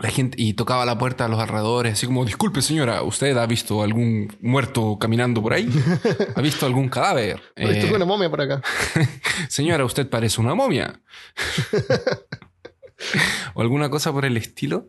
[0.00, 3.46] la gente y tocaba la puerta a los alrededores, así como, disculpe señora, ¿usted ha
[3.46, 5.68] visto algún muerto caminando por ahí?
[6.34, 7.40] ¿Ha visto algún cadáver?
[7.54, 8.60] He visto Eh, una momia por acá.
[9.48, 11.00] señora, usted parece una momia.
[13.54, 14.88] o alguna cosa por el estilo.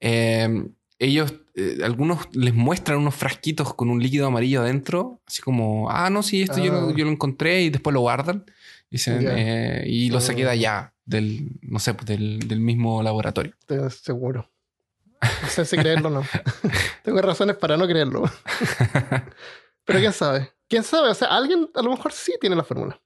[0.00, 0.66] Eh,
[0.98, 6.10] ellos, eh, algunos les muestran unos frasquitos con un líquido amarillo adentro, así como, ah,
[6.10, 6.92] no, sí, esto yo, lo, Ah.
[6.96, 8.44] yo lo encontré y después lo guardan.
[8.90, 9.34] Dicen, Ya.
[9.36, 13.54] eh, y lo saqué de allá, del, no sé, del, del mismo laboratorio.
[13.90, 14.50] Seguro.
[15.20, 16.22] No sé si creerlo o no.
[17.04, 18.22] Tengo razones para no creerlo.
[19.84, 20.52] Pero quién sabe.
[20.68, 21.08] ¿Quién sabe?
[21.10, 23.00] O sea, alguien a lo mejor sí tiene la fórmula.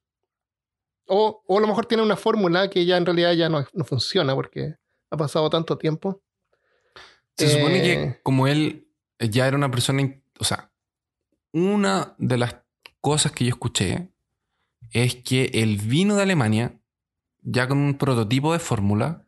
[1.07, 3.85] O, o a lo mejor tiene una fórmula que ya en realidad ya no, no
[3.85, 4.74] funciona porque
[5.11, 6.22] ha pasado tanto tiempo.
[7.37, 10.71] Se supone Eh, que como él ya era una persona, o sea,
[11.53, 12.57] una de las
[13.01, 14.09] cosas que yo escuché
[14.90, 16.79] es que él vino de Alemania
[17.42, 19.27] ya con un prototipo de fórmula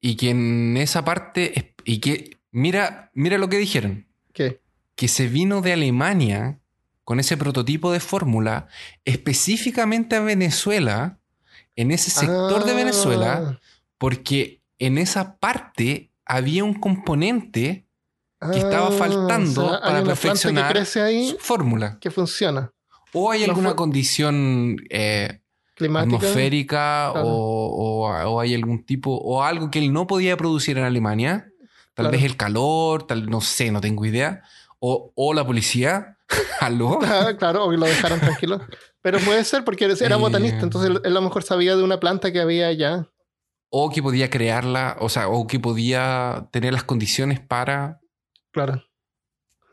[0.00, 4.60] y que en esa parte, y que, mira, mira lo que dijeron, ¿Qué?
[4.94, 6.60] que se vino de Alemania
[7.04, 8.68] con ese prototipo de fórmula
[9.04, 11.18] específicamente a Venezuela,
[11.76, 13.60] en ese sector de Ah, Venezuela,
[13.98, 17.86] porque en esa parte había un componente
[18.52, 21.98] que estaba ah, faltando o sea, para perfeccionar ahí su fórmula.
[22.00, 22.70] que funciona.
[23.12, 25.40] O hay alguna condición eh,
[25.74, 26.16] Climática.
[26.18, 27.26] atmosférica Claro.
[27.26, 31.48] o, o- o hay algún tipo, o algo que él no podía producir en Alemania.
[31.94, 32.10] Tal Claro.
[32.12, 34.42] vez el calor, tal, no sé, no tengo idea.
[34.78, 36.16] O, o la policía.
[36.60, 36.98] ¿Aló?
[37.02, 38.60] Ah, claro, o que lo dejaron tranquilo.
[39.02, 40.18] Pero puede ser porque era Eh.
[40.18, 43.08] botanista, entonces él, él a lo mejor sabía de una planta que había allá.
[43.70, 48.00] O que podía crearla, o sea, o que podía tener las condiciones para.
[48.50, 48.82] Claro.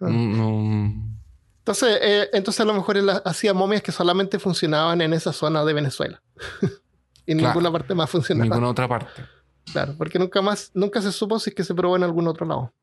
[0.01, 0.10] Ah.
[0.10, 1.17] mm,
[1.60, 5.63] Entonces, eh, entonces a lo mejor él hacía momias que solamente funcionaban en esa zona
[5.63, 6.21] de Venezuela.
[7.25, 7.53] y en Claro.
[7.53, 8.45] ninguna parte más funcionaba.
[8.49, 9.23] ninguna otra parte.
[9.71, 12.45] Claro, porque nunca más, nunca se supo si es que se probó en algún otro
[12.45, 12.74] lado.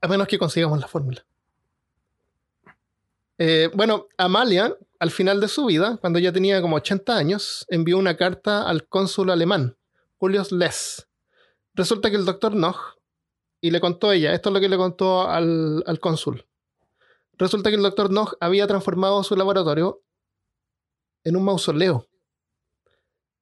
[0.00, 1.24] A menos que consigamos la fórmula.
[3.38, 7.98] Eh, bueno, Amalia, al final de su vida, cuando ya tenía como 80 años, envió
[7.98, 9.75] una carta al cónsul alemán,
[10.18, 11.08] Julius Less.
[11.74, 12.96] Resulta que el doctor Noch,
[13.60, 16.46] y le contó ella, esto es lo que le contó al, al cónsul.
[17.32, 20.02] Resulta que el doctor Noch había transformado su laboratorio
[21.24, 22.08] en un mausoleo.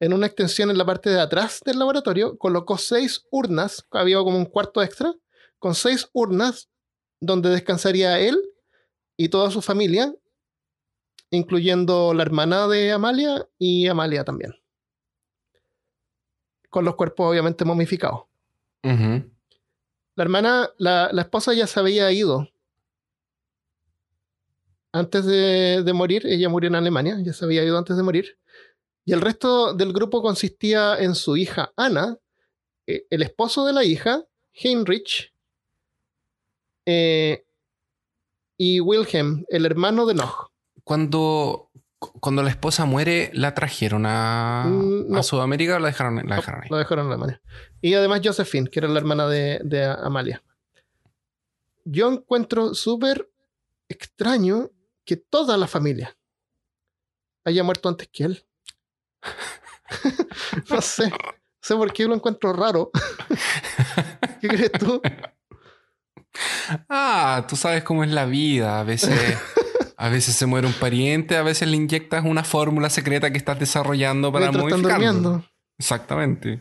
[0.01, 4.37] En una extensión en la parte de atrás del laboratorio, colocó seis urnas, había como
[4.37, 5.15] un cuarto extra,
[5.59, 6.69] con seis urnas
[7.21, 8.37] donde descansaría él
[9.17, 10.13] y toda su familia,
[11.31, 14.53] incluyendo la hermana de Amalia y Amalia también.
[16.75, 18.23] Con los cuerpos obviamente momificados.
[18.83, 22.49] La hermana, la, la esposa ya se había ido
[24.91, 28.39] antes de, de morir, ella murió en Alemania, ya se había ido antes de morir.
[29.05, 32.19] Y el resto del grupo consistía en su hija Ana,
[32.89, 35.33] eh, el esposo de la hija, Heinrich,
[36.87, 37.45] eh,
[38.59, 40.51] y Wilhelm, el hermano de Noch.
[40.83, 41.71] Cuando,
[42.21, 45.19] cuando la esposa muere, ¿la trajeron a, Mm, no.
[45.19, 46.69] a Sudamérica o la dejaron, la dejaron ahí?
[46.71, 47.43] Lo dejaron en Alemania.
[47.81, 50.43] Y además Josephine, que era la hermana de, de Amalia.
[51.85, 53.31] Yo encuentro súper
[53.89, 54.71] extraño
[55.05, 56.17] que toda la familia
[57.45, 58.45] haya muerto antes que él.
[60.71, 61.09] no sé.
[61.11, 61.17] No
[61.61, 62.91] sé por qué lo encuentro raro.
[64.41, 65.01] ¿Qué crees tú?
[66.89, 68.81] Ah, tú sabes cómo es la vida.
[68.81, 69.39] A veces,
[69.97, 73.59] a veces se muere un pariente, a veces le inyectas una fórmula secreta que estás
[73.59, 74.89] desarrollando para modificarlo.
[74.89, 75.45] durmiendo.
[75.79, 76.61] Exactamente.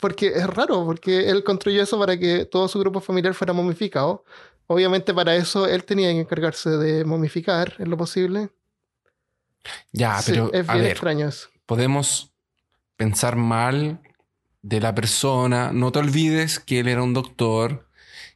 [0.00, 4.24] Porque es raro, porque él construyó eso para que todo su grupo familiar fuera momificado.
[4.66, 8.50] Obviamente para eso él tenía que encargarse de momificar en lo posible.
[9.92, 11.48] Ya, Sí, pero es a ver, extraño eso.
[11.66, 12.32] podemos
[12.96, 14.00] pensar mal
[14.62, 15.72] de la persona.
[15.72, 17.88] No te olvides que él era un doctor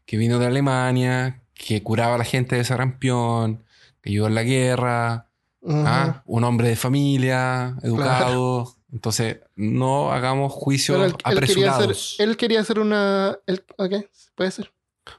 [0.06, 3.64] que vino de Alemania, que curaba a la gente de sarampión,
[4.12, 5.28] ayudó en la guerra.
[5.66, 6.22] ¿ah?
[6.24, 8.74] un hombre de familia, educado.
[8.92, 12.16] Entonces, no hagamos juicios él, él quería hacer, apresurados.
[12.18, 13.38] él quería hacer una.
[13.46, 14.72] él- ok, puede ser.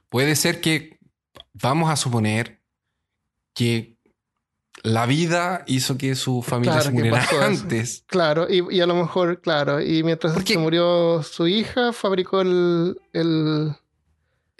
[0.09, 0.99] Puede ser que,
[1.53, 2.61] vamos a suponer
[3.53, 3.95] que
[4.81, 8.03] la vida hizo que su familia Claro se muriera antes.
[8.07, 9.81] Claro, y, y a lo mejor, claro.
[9.81, 12.99] Y mientras se murió su hija, fabricó el.
[13.13, 13.75] el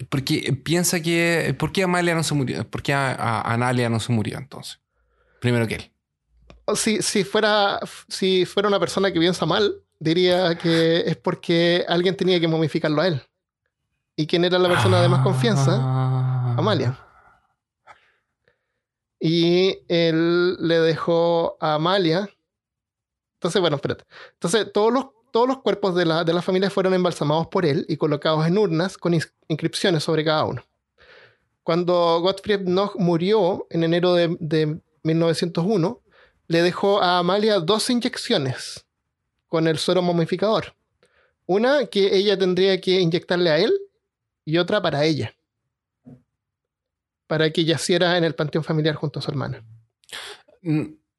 [0.07, 1.53] Porque piensa que.
[1.59, 2.65] ¿Por qué Amalia no se murió?
[2.69, 4.79] ¿Por qué a- a- Analia no se murió entonces?
[5.41, 5.91] Primero que él.
[6.65, 11.83] o si, si, fuera, si fuera una persona que piensa mal, diría que es porque
[11.87, 13.21] alguien tenía que momificarlo a él.
[14.15, 15.77] ¿Y quién era la persona de más confianza?
[15.81, 16.55] Ah.
[16.57, 16.97] Amalia.
[19.19, 22.29] Y él le dejó a Amalia.
[23.35, 24.05] Entonces, bueno, espérate.
[24.33, 27.85] Entonces, todos los, todos los cuerpos de la, de la familia fueron embalsamados por él
[27.89, 30.63] y colocados en urnas con ins- inscripciones sobre cada uno.
[31.63, 36.01] Cuando Gottfried Noch murió en enero de, de 1901,
[36.47, 38.85] le dejó a Amalia dos inyecciones
[39.47, 40.73] con el suero momificador.
[41.45, 43.73] Una que ella tendría que inyectarle a él
[44.45, 45.33] y otra para ella
[47.27, 49.63] para que yaciera en el panteón familiar junto a su hermana.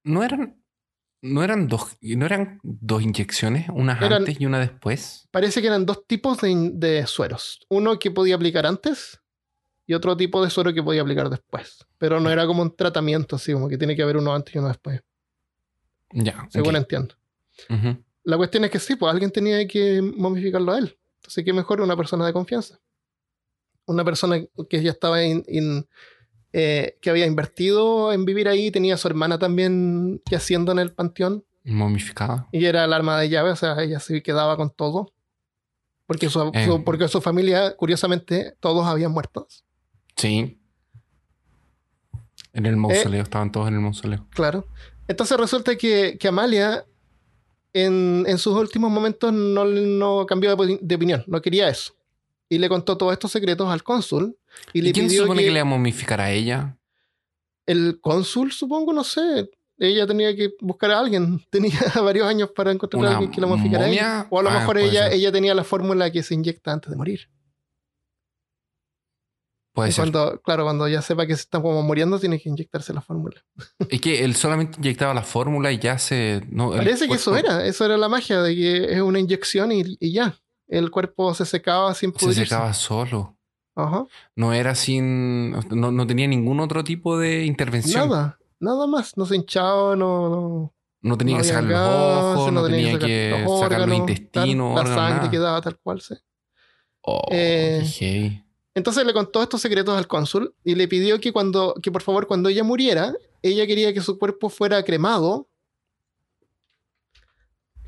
[0.02, 0.59] No eran.
[1.22, 5.28] No eran dos, no eran dos inyecciones, unas Eran- antes y una después.
[5.30, 7.60] Parece que eran dos tipos de, sueros.
[7.68, 9.20] Uno que podía aplicar antes
[9.86, 11.84] y otro tipo de suero que podía aplicar después.
[11.98, 14.58] Pero no era como un tratamiento, así como que tiene que haber uno antes y
[14.58, 15.02] uno después,
[16.12, 16.46] Ya.
[16.50, 17.14] según entiendo.
[18.24, 20.98] La cuestión es que sí, pues alguien tenía que momificarlo a él.
[21.16, 22.78] Entonces, qué mejor una persona de confianza.
[23.84, 25.86] Una persona que ya estaba in- in-
[26.52, 30.92] eh, que había invertido en vivir ahí, tenía a su hermana también yaciendo en el
[30.92, 31.44] panteón.
[31.64, 32.48] Momificada.
[32.52, 35.12] Y era el arma de llave, o sea, ella se quedaba con todo.
[36.06, 36.66] Porque su, Eh.
[36.66, 39.46] su- porque su familia, curiosamente, todos habían muerto.
[40.16, 40.58] Sí.
[42.52, 44.26] En el mausoleo, estaban todos en el mausoleo.
[44.30, 44.66] Claro.
[45.06, 46.84] Entonces resulta que, que Amalia,
[47.72, 51.94] en, en sus últimos momentos, no, no cambió de opinión, no quería eso.
[52.50, 54.36] Y le contó todos estos secretos al cónsul.
[54.74, 55.46] Y, ¿Y, le quién se pidió supone que...
[55.46, 56.76] que, le iba a momificar a ella?
[57.66, 59.48] el cónsul, supongo, no sé.
[59.78, 61.40] Ella tenía que buscar a alguien.
[61.50, 63.84] Tenía varios años para encontrar a ¿Una alguien que la momificara.
[63.84, 64.26] a ella.
[64.28, 65.12] O a lo Ah, mejor ella, ser.
[65.14, 67.30] ella tenía la fórmula que se inyecta antes de morir.
[69.72, 70.02] Puede ser.
[70.10, 73.42] cuando, claro, cuando ya sepa que se está como muriendo, tiene que inyectarse la fórmula.
[73.88, 76.42] Es que él solamente inyectaba la fórmula y ya se.
[76.50, 79.70] No, el Parece que eso era, eso era la magia, de que es una inyección
[79.70, 80.36] y, y ya.
[80.70, 82.46] El cuerpo se secaba sin Se pudrirse.
[82.46, 83.36] secaba solo.
[83.74, 84.06] Ajá.
[84.36, 85.50] No era sin.
[85.70, 88.08] No, no tenía ningún otro tipo de intervención.
[88.08, 89.16] Nada, nada más.
[89.16, 93.06] No se hinchaba, no, no, No tenía no que sacar los ojos, no, tenía sacar
[93.08, 95.30] que los sacar los órganos, intestinos, La sangre nada.
[95.30, 96.14] quedaba tal cual, sí.
[97.02, 98.42] Oh, Eh.
[98.74, 102.28] Entonces le contó estos secretos al cónsul y le pidió que cuando, que por favor,
[102.28, 103.12] cuando ella muriera,
[103.42, 105.48] ella quería que su cuerpo fuera cremado.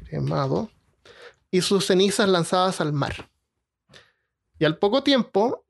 [0.06, 0.70] Cremado.
[1.52, 3.30] Y sus cenizas lanzadas al mar.
[4.58, 5.64] Y al poco tiempo,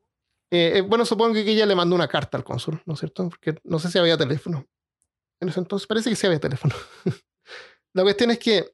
[0.50, 3.28] eh, eh, bueno, supongo que ella le mandó una carta al cónsul, ¿no es cierto?
[3.28, 4.66] Porque no sé si había teléfono.
[5.40, 6.74] En ese entonces parece que sí había teléfono.
[7.94, 8.70] La cuestión es que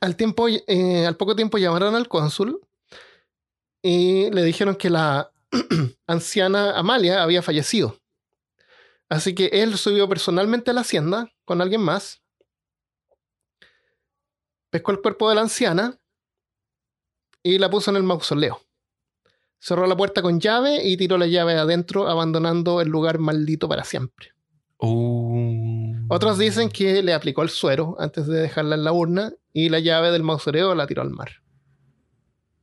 [0.00, 2.60] al, tiempo, eh, al poco tiempo llamaron al cónsul
[3.82, 5.32] y le dijeron que la
[6.06, 7.98] anciana Amalia había fallecido.
[9.08, 12.22] Así que él subió personalmente a la hacienda con alguien más,
[14.70, 15.98] pescó el cuerpo de la anciana
[17.42, 18.60] y la puso en el mausoleo.
[19.58, 23.84] Cerró la puerta con llave y tiró la llave adentro, abandonando el lugar maldito para
[23.84, 24.28] siempre.
[24.78, 29.68] Uh, Otros dicen que le aplicó el suero antes de dejarla en la urna y
[29.68, 31.30] la llave del mausoleo la tiró al mar.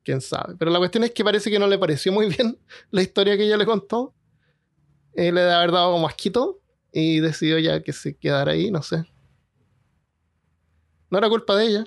[0.04, 0.56] Quién sabe.
[0.58, 2.60] Pero la cuestión es que parece que no le pareció muy bien
[2.92, 4.14] la historia que ella le contó.
[5.14, 6.60] Eh, le debe haber dado como asquito
[6.92, 9.06] y decidió ya que se quedara ahí, no sé.
[11.10, 11.84] No era culpa de ella,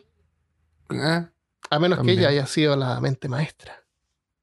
[0.90, 1.31] ah,
[1.74, 2.18] a menos También.
[2.18, 3.82] que ella haya sido la mente maestra.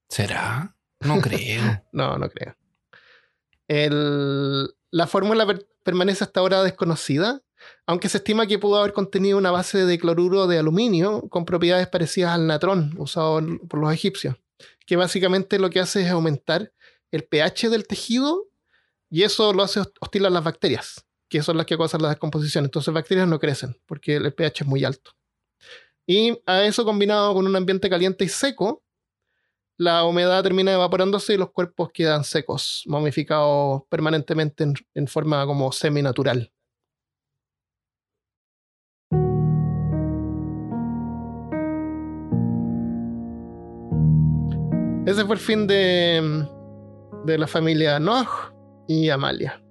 [0.09, 0.75] ¿Será?
[1.01, 1.61] No creo.
[1.91, 2.55] No, no creo.
[3.67, 7.41] El- la fórmula per- permanece hasta ahora desconocida,
[7.85, 11.87] aunque se estima que pudo haber contenido una base de cloruro de aluminio con propiedades
[11.87, 14.35] parecidas al natrón usado por los egipcios,
[14.85, 16.71] que básicamente lo que hace es aumentar
[17.11, 18.45] el pH del tejido
[19.09, 22.09] y eso lo hace host- hostil a las bacterias, que son las que causan la
[22.09, 22.65] descomposición.
[22.65, 25.11] Entonces bacterias no crecen porque el pH es muy alto.
[26.11, 28.81] Y a eso combinado con un ambiente caliente y seco,
[29.77, 36.51] la humedad termina evaporándose y los cuerpos quedan secos, momificados permanentemente en, forma como seminatural.
[45.05, 46.43] Ese fue el fin de,
[47.25, 48.51] de la familia Noah
[48.87, 49.61] y Amalia.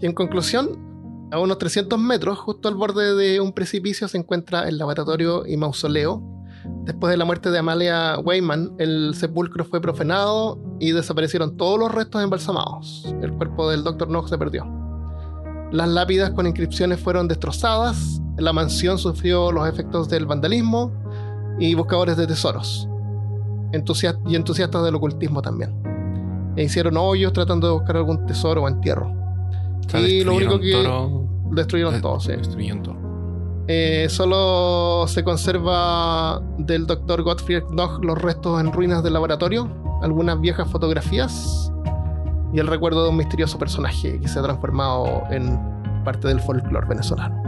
[0.00, 0.91] Y en conclusión,
[1.32, 5.56] a unos 300 metros, justo al borde de un precipicio, se encuentra el laboratorio y
[5.56, 6.32] mausoleo
[6.84, 11.92] Después de la muerte de Amalia Weyman, el sepulcro fue profanado y desaparecieron todos los
[11.92, 13.14] restos embalsamados.
[13.20, 14.08] El cuerpo del Dr.
[14.08, 14.64] Knox se perdió.
[15.72, 20.92] Las lápidas con inscripciones fueron destrozadas, la mansión sufrió los efectos del vandalismo
[21.58, 22.88] y buscadores de tesoros.
[23.72, 25.72] Y entusiastas del ocultismo también.
[26.56, 29.10] E hicieron hoyos tratando de buscar algún tesoro o entierro.
[29.94, 31.21] Y lo único que-
[31.52, 32.32] Destruyeron Eh, todo, sí.
[32.32, 32.96] Destruyeron todo.
[33.68, 37.22] Eh, solo se conserva del Dr.
[37.22, 39.70] Gottfried Knoch los restos en ruinas del laboratorio,
[40.02, 41.70] algunas viejas fotografías
[42.52, 45.58] y el recuerdo de un misterioso personaje que se ha transformado en
[46.04, 47.40] parte del folclore venezolano.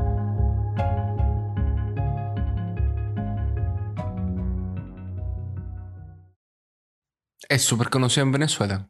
[7.48, 8.88] Es súper conocido en Venezuela.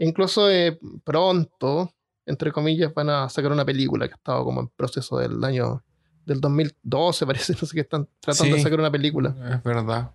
[0.00, 1.92] Incluso eh, pronto,
[2.28, 5.82] entre comillas, van a sacar una película que ha estado como en proceso del año
[6.26, 9.34] del 2012, parece, no sé qué están tratando de sacar una película.
[9.56, 10.12] Es verdad.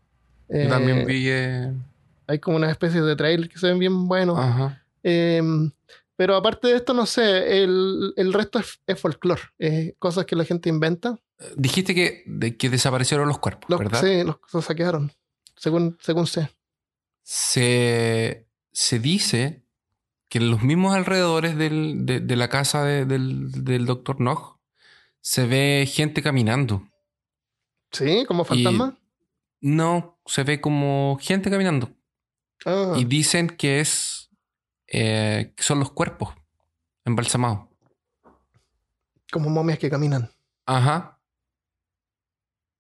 [0.50, 1.26] Eh, Yo también vi.
[1.28, 1.74] eh,
[2.28, 4.38] Hay como una especie de trailer que se ven bien buenos.
[4.38, 4.84] Ajá.
[5.04, 5.42] Eh,
[6.16, 10.36] pero aparte de esto, no sé, el, el resto es, es folclore, eh, cosas que
[10.36, 11.18] la gente inventa.
[11.58, 14.00] Dijiste que, de, que desaparecieron los cuerpos, Los, ¿verdad?
[14.00, 15.12] sí, los, los saquearon,
[15.58, 16.50] según, según sé.
[17.24, 19.63] Se, se dice
[20.34, 24.58] que en los mismos alrededores del- de, de la casa de- del, del doctor Nog
[25.22, 26.90] se ve gente caminando.
[27.92, 28.26] ¿Sí?
[28.28, 28.98] ¿Como fantasma?
[29.62, 31.92] No, se ve como gente caminando.
[32.66, 34.32] Ah, Y dicen que es
[34.88, 36.34] eh, que son los cuerpos
[37.06, 37.68] embalsamados.
[39.32, 40.32] como momias que caminan.
[40.66, 41.22] Ajá.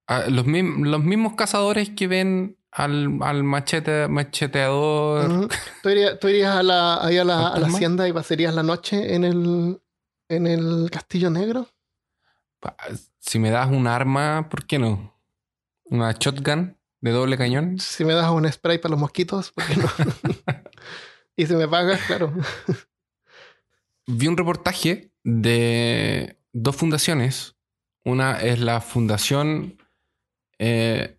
[0.07, 5.49] Ah, los mismos cazadores que ven al, al machete, macheteador.
[5.81, 8.63] ¿Tú, irías, tú irías a la, ahí a la, a la hacienda y pasarías la
[8.63, 9.81] noche en el,
[10.29, 11.67] en el Castillo Negro?
[13.19, 15.13] Si me das un arma, ¿por qué no?
[15.85, 17.79] Una shotgun de doble cañón.
[17.79, 19.87] Si me das un spray para los mosquitos, ¿por qué no?
[21.35, 22.33] y si me pagas, claro.
[24.07, 27.55] Vi un reportaje de dos fundaciones.
[28.05, 29.77] Una es la Fundación
[30.59, 31.17] eh,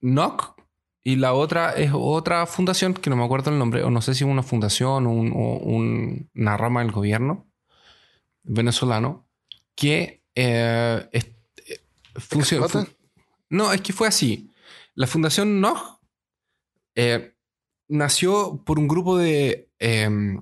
[0.00, 0.61] NOC
[1.04, 4.14] y la otra es otra fundación que no me acuerdo el nombre, o no sé
[4.14, 7.46] si es una fundación o, un- o un- una rama del gobierno
[8.44, 9.28] venezolano
[9.74, 11.26] que eh, es-
[11.66, 11.80] eh,
[12.14, 12.86] funciona- explota?
[12.90, 12.96] fu-
[13.50, 14.50] no, es que fue así.
[14.94, 16.00] La Fundación NOG
[16.94, 17.34] eh,
[17.88, 20.38] nació por un grupo de em,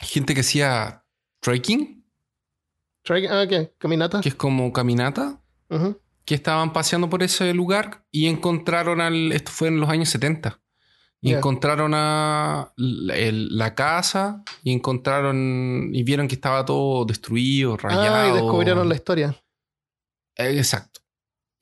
[0.00, 1.04] gente que hacía
[1.40, 2.04] trekking,
[3.04, 3.72] Try- ah, ¿qué?
[3.78, 4.20] ¿Caminata?
[4.20, 5.98] que es como caminata, Ujú.
[6.24, 9.32] Que estaban paseando por ese lugar y encontraron al.
[9.32, 10.60] Esto fue en los años 70.
[11.22, 17.76] Y encontraron a la, el- la casa y encontraron y vieron que estaba todo destruido,
[17.76, 18.14] rayado.
[18.16, 19.36] Ah, y descubrieron la historia.
[20.36, 21.00] Eh, Exacto.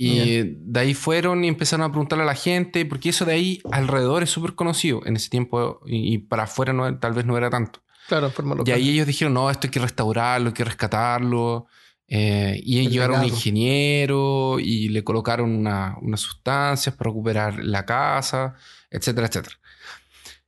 [0.00, 3.60] Y de ahí fueron y empezaron a preguntarle a la gente, porque eso de ahí
[3.72, 7.36] alrededor es súper conocido en ese tiempo y, y para afuera no, tal vez no
[7.36, 7.82] era tanto.
[8.06, 8.74] Claro, forma Y local.
[8.74, 11.66] ahí ellos dijeron, no, esto hay que restaurarlo, hay que rescatarlo.
[12.08, 13.36] Eh, y El llevaron a un legado.
[13.36, 18.54] ingeniero y le colocaron una- unas sustancias para recuperar la casa,
[18.90, 19.56] etcétera, etcétera.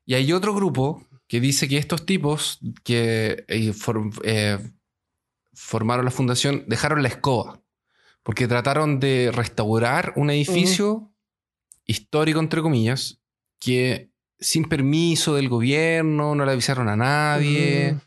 [0.07, 4.59] Y hay otro grupo que dice que estos tipos que eh, for- eh,
[5.53, 7.61] formaron la fundación dejaron la escoba
[8.23, 11.13] porque trataron de restaurar un edificio
[11.87, 13.21] histórico, entre comillas,
[13.59, 17.93] que sin permiso del gobierno, no le avisaron a nadie.
[17.95, 18.01] Mm.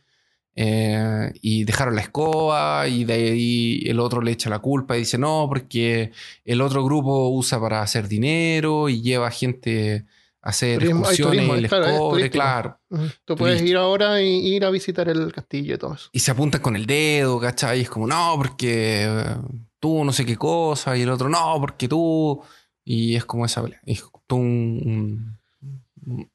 [0.55, 4.99] Eh, y dejaron la escoba y de ahí el otro le echa la culpa y
[4.99, 6.11] dice no, porque
[6.45, 10.05] el otro grupo usa para hacer dinero y lleva gente
[10.41, 12.79] a hacer Turismo- excursiones turismo, y les claro, cobre, claro.
[13.25, 16.09] Tú puedes ir ahora y ir a visitar el castillo y todo eso.
[16.11, 17.79] Y se apuntan con el dedo, ¿cachai?
[17.79, 19.35] Y es como, no, porque eh,
[19.79, 22.41] tú no sé qué cosa, y el otro, no, porque tú.
[22.85, 23.79] Y es como esa pelea.
[23.85, 25.39] Es un-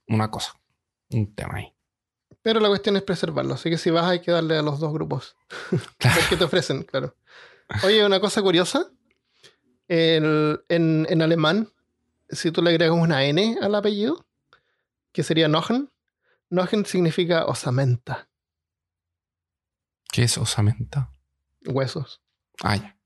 [0.08, 0.54] una cosa,
[1.10, 1.68] un tema ahí.
[2.48, 3.52] Pero la cuestión es preservarlo.
[3.52, 5.36] Así que si vas hay que darle a los dos grupos.
[5.98, 6.18] Claro.
[6.38, 7.14] Te ofrecen, claro.
[7.84, 8.90] Oye, una cosa curiosa.
[9.86, 11.70] El- en, en alemán,
[12.30, 14.24] si tú le agregas una N al apellido,
[15.12, 15.90] que sería Nochen,
[16.48, 18.30] Nochen significa osamenta,
[20.10, 21.12] ¿Qué es osamenta?
[21.66, 22.22] huesos.
[22.62, 22.96] Ah, ya.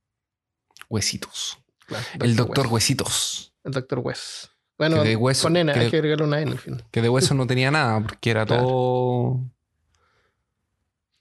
[0.89, 1.59] Huesitos.
[1.87, 2.69] Claro, El doctor.
[2.69, 3.53] Huesitos.
[3.65, 4.52] El doctor Wes.
[4.79, 6.83] Bueno, Que de hueso- con N, que hay que agregarle una N al fin.
[6.91, 8.63] Que de hueso no tenía nada, porque era Claro.
[8.63, 9.41] todo.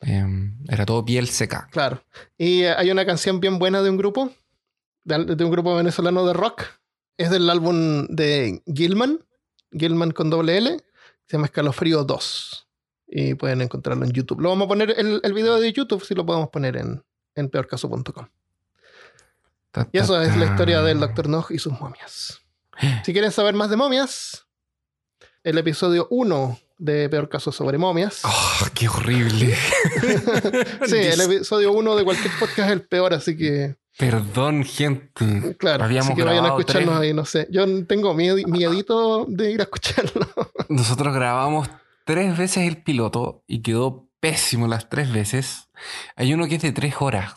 [0.01, 1.67] em, era todo piel seca.
[1.71, 2.03] Claro.
[2.37, 4.31] Y eh, hay una canción bien buena de un grupo,
[5.03, 6.63] de, de un grupo venezolano de rock.
[7.17, 9.19] Es del álbum de Gilman,
[9.71, 10.77] Gilman con doble L,
[11.27, 12.67] se llama Escalofrío 2.
[13.13, 14.39] Y pueden encontrarlo en YouTube.
[14.41, 17.03] Lo vamos a poner el, el video de YouTube, si lo podemos poner en,
[17.35, 18.27] en peorcaso.com.
[19.91, 21.29] Y eso es la historia del Dr.
[21.29, 22.40] Nog y sus momias.
[23.05, 24.45] Si quieren saber más de momias,
[25.43, 28.21] el episodio 1 de Peor Caso sobre momias.
[28.23, 29.55] Oh, qué horrible.
[30.87, 35.55] sí, el episodio 1 de cualquier podcast es el peor, así que Perdón, gente.
[35.57, 37.47] Claro, Habíamos así que vayan a escucharnos tres- ahí, no sé.
[37.51, 40.27] Yo tengo miedo, miedito de ir a escucharlo.
[40.69, 41.69] Nosotros grabamos
[42.05, 45.67] tres veces el piloto y quedó pésimo las tres veces.
[46.15, 47.35] Hay uno que es de tres horas.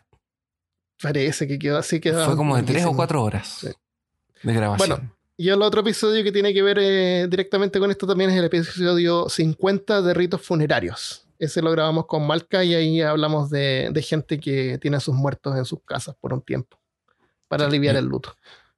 [1.02, 2.00] Parece que quedó así.
[2.00, 3.68] Quedó Fue como de tres o cuatro horas Sí.
[4.42, 4.88] de grabación.
[4.88, 8.36] Bueno, Y el otro episodio que tiene que ver eh, directamente con esto también es
[8.36, 11.26] el episodio 50 de ritos funerarios.
[11.38, 15.14] Ese lo grabamos con Malca y ahí hablamos de, de gente que tiene a sus
[15.14, 16.78] muertos en sus casas por un tiempo
[17.48, 17.98] para aliviar Sí.
[17.98, 18.34] el luto.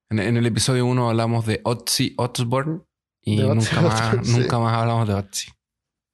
[0.09, 2.81] en, en el episodio 1 hablamos de Otzi Osbourne
[3.23, 4.47] y nunca, más, sí.
[4.51, 5.51] hablamos de Otzi.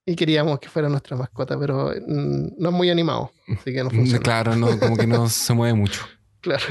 [0.04, 3.90] Y queríamos que fuera nuestra mascota, pero mm, no es muy animado, así que no
[3.90, 4.18] funciona.
[4.20, 6.02] Claro, no, como que no se mueve mucho.
[6.42, 6.64] Claro.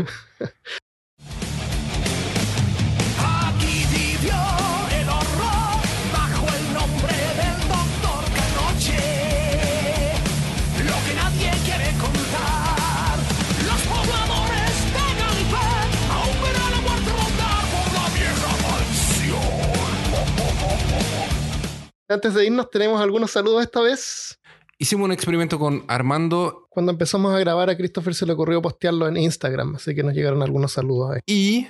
[22.12, 24.40] Antes de irnos, tenemos algunos saludos esta vez.
[24.78, 29.08] Hicimos un experimento con Armando Cuando empezamos a grabar, a Christopher se le ocurrió postearlo
[29.08, 31.22] en Instagram, así que nos llegaron algunos saludos ahí.
[31.26, 31.68] y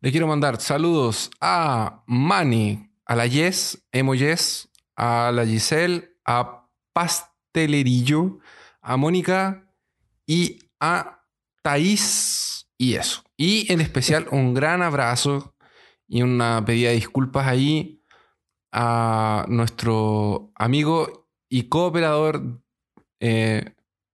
[0.00, 6.68] le quiero mandar saludos a Mani, a la Yes, Emo Yes, a la Giselle, a
[6.92, 8.38] Pastelerillo,
[8.82, 9.66] a Mónica
[10.26, 11.22] y a
[11.62, 13.22] Thaís y eso.
[13.36, 15.54] Y en especial un gran abrazo
[16.06, 18.03] y una pedida de disculpas ahí
[18.76, 22.60] a nuestro amigo y cooperador
[23.20, 23.72] eh,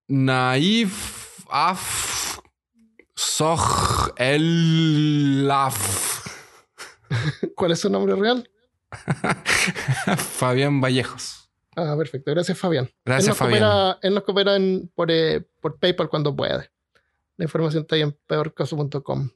[0.09, 2.39] Naif Af
[3.15, 6.27] Soj El Laf
[7.57, 8.49] ¿Cuál es su nombre real?
[10.17, 11.49] Fabián Vallejos.
[11.77, 12.31] Ah, perfecto.
[12.33, 12.85] Gracias, Fabián.
[12.87, 13.61] él Gracias, nos Fabián.
[13.63, 16.71] coopera, él nos coopera en- por, eh, por PayPal cuando puede.
[17.37, 19.31] La información está ahí en peorcaso.com.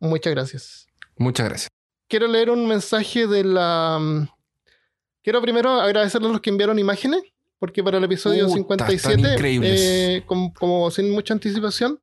[0.00, 0.86] Muchas gracias.
[1.16, 1.68] Muchas gracias.
[2.14, 3.98] Quiero leer un mensaje de la...
[4.00, 4.28] mm,
[5.20, 7.20] Quiero primero agradecerle a los que enviaron imágenes,
[7.58, 8.54] porque para el episodio Puta,
[8.86, 9.80] 57, están increíbles.
[9.82, 12.00] eh, como, como sin mucha anticipación,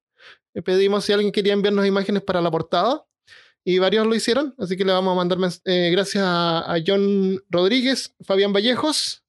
[0.53, 3.05] eh, pedimos si alguien quería enviarnos imágenes para la portada,
[3.64, 7.41] y varios lo hicieron, así que le vamos a mandar eh, gracias a, a John
[7.49, 9.24] Rodríguez, Fabián Vallejos,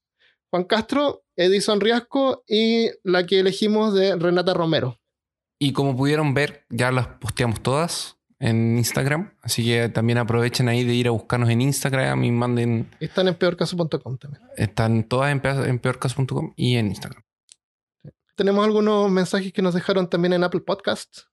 [0.50, 4.98] Juan Castro, Edison Riasco y la que elegimos de Renata Romero.
[5.60, 9.32] Y como pudieron ver, ya las posteamos todas en Instagram.
[9.40, 12.90] Así que también aprovechen ahí de ir a buscarnos en Instagram y manden.
[12.98, 14.42] Están en peorcaso.com también.
[14.56, 17.22] Están todas en, en peorcaso.com y en Instagram.
[18.34, 21.28] Tenemos algunos mensajes que nos dejaron también en Apple Podcasts.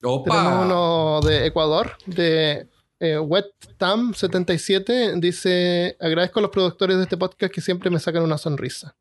[0.00, 2.66] Tenemos uno de Ecuador, de
[2.98, 5.20] eh, WetTam77.
[5.20, 8.96] Dice: Agradezco a los productores de este podcast que siempre me sacan una sonrisa.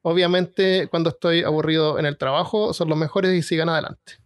[0.00, 4.21] Obviamente, cuando estoy aburrido en el trabajo, son los mejores y sigan adelante.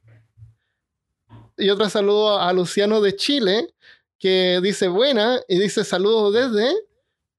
[1.57, 3.73] Y otro saludo a Luciano de Chile,
[4.19, 6.75] que dice buena y dice saludos desde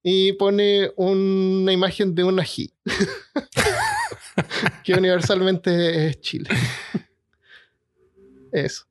[0.03, 2.71] y pone una imagen de un ají,
[4.83, 6.49] que universalmente es Chile.
[8.51, 8.85] Eso.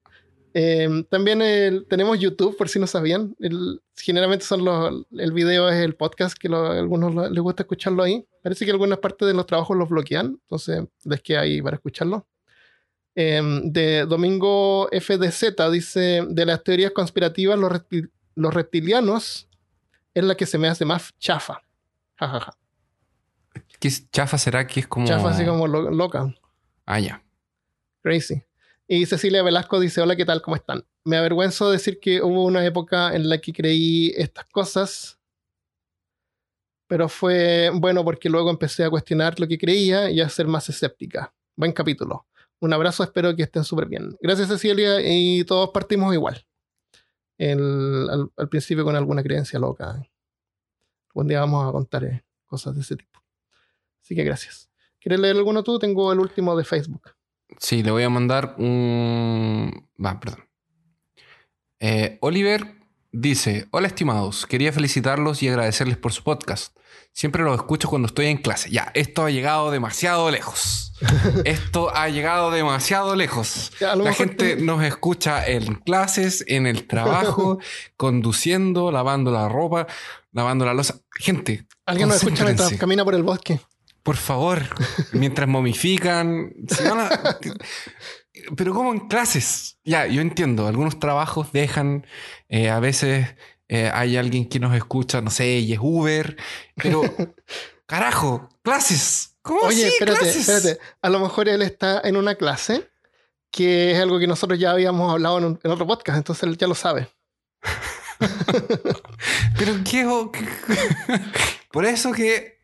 [0.55, 3.35] Eh, también tenemos YouTube, por si no sabían.
[3.41, 8.27] El- generalmente son los, el video es el podcast, que algunos les gusta escucharlo ahí.
[8.43, 12.27] Parece que algunas partes de los trabajos los bloquean, entonces les queda ahí para escucharlo.
[13.19, 19.49] Em, de Domingo FDZ dice: De las teorías conspirativas, los, reptil- los reptilianos
[20.15, 21.63] es la que se me hace más chafa.
[22.17, 22.57] Ja, ja, ja.
[23.81, 25.07] ¿Qué es- chafa será que es como.
[25.07, 26.35] Chafa así como lo- loca.
[26.85, 27.23] Ah, ya.
[28.03, 28.43] Crazy.
[28.87, 30.43] Y Cecilia Velasco dice, hola, ¿qué tal?
[30.43, 30.85] ¿Cómo están?
[31.05, 35.19] Me avergüenzo decir que hubo una época en la que creí estas cosas,
[36.87, 40.69] pero fue bueno porque luego empecé a cuestionar lo que creía y a ser más
[40.69, 41.35] escéptica.
[41.57, 42.27] Buen capítulo.
[42.61, 44.17] Un abrazo, espero que estén súper bien.
[44.21, 46.47] Gracias Cecilia y todos partimos igual.
[47.39, 50.03] El- al, principio con alguna creencia loca.
[51.15, 53.23] Un día vamos a contar eh, cosas de ese tipo.
[54.03, 54.71] Así que gracias.
[55.01, 55.79] ¿Quieres leer alguno tú?
[55.79, 57.13] Tengo el último de Facebook.
[57.59, 59.89] Sí, le voy a mandar un.
[60.05, 60.45] Va, perdón.
[61.79, 62.75] Eh, Oliver
[63.13, 64.47] dice: Hola, estimados.
[64.47, 66.76] Quería felicitarlos y agradecerles por su podcast.
[67.17, 68.69] Siempre los escucho cuando estoy en clase.
[68.71, 70.83] Ya, esto ha llegado demasiado lejos.
[71.45, 73.71] Esto ha llegado demasiado lejos.
[73.81, 77.59] Ya, La gente nos escucha en clases, en el trabajo,
[77.99, 79.87] conduciendo, lavando la ropa,
[80.33, 81.01] lavando la losa.
[81.13, 83.61] Gente, Alguien nos escucha mientras camina por el bosque.
[84.03, 84.63] Por favor,
[85.13, 86.53] mientras momifican.
[86.69, 87.39] si van a-
[88.57, 89.79] Pero como en clases.
[89.85, 90.67] Ya, yo entiendo.
[90.67, 92.07] Algunos trabajos dejan.
[92.49, 93.35] eh, a veces
[93.69, 96.37] eh, hay alguien que nos escucha, no sé, y es Uber.
[96.77, 97.03] Pero,
[97.87, 99.37] carajo, clases.
[99.43, 100.49] ¿Cómo Oye, así, espérate, clases?
[100.49, 100.81] espérate.
[101.03, 102.89] A lo mejor él está en una clase
[103.51, 106.57] que es algo que nosotros ya habíamos hablado en, un- en otro podcast, entonces él
[106.59, 107.09] ya lo sabe.
[109.59, 110.05] Pero qué.
[111.73, 112.57] Por eso que.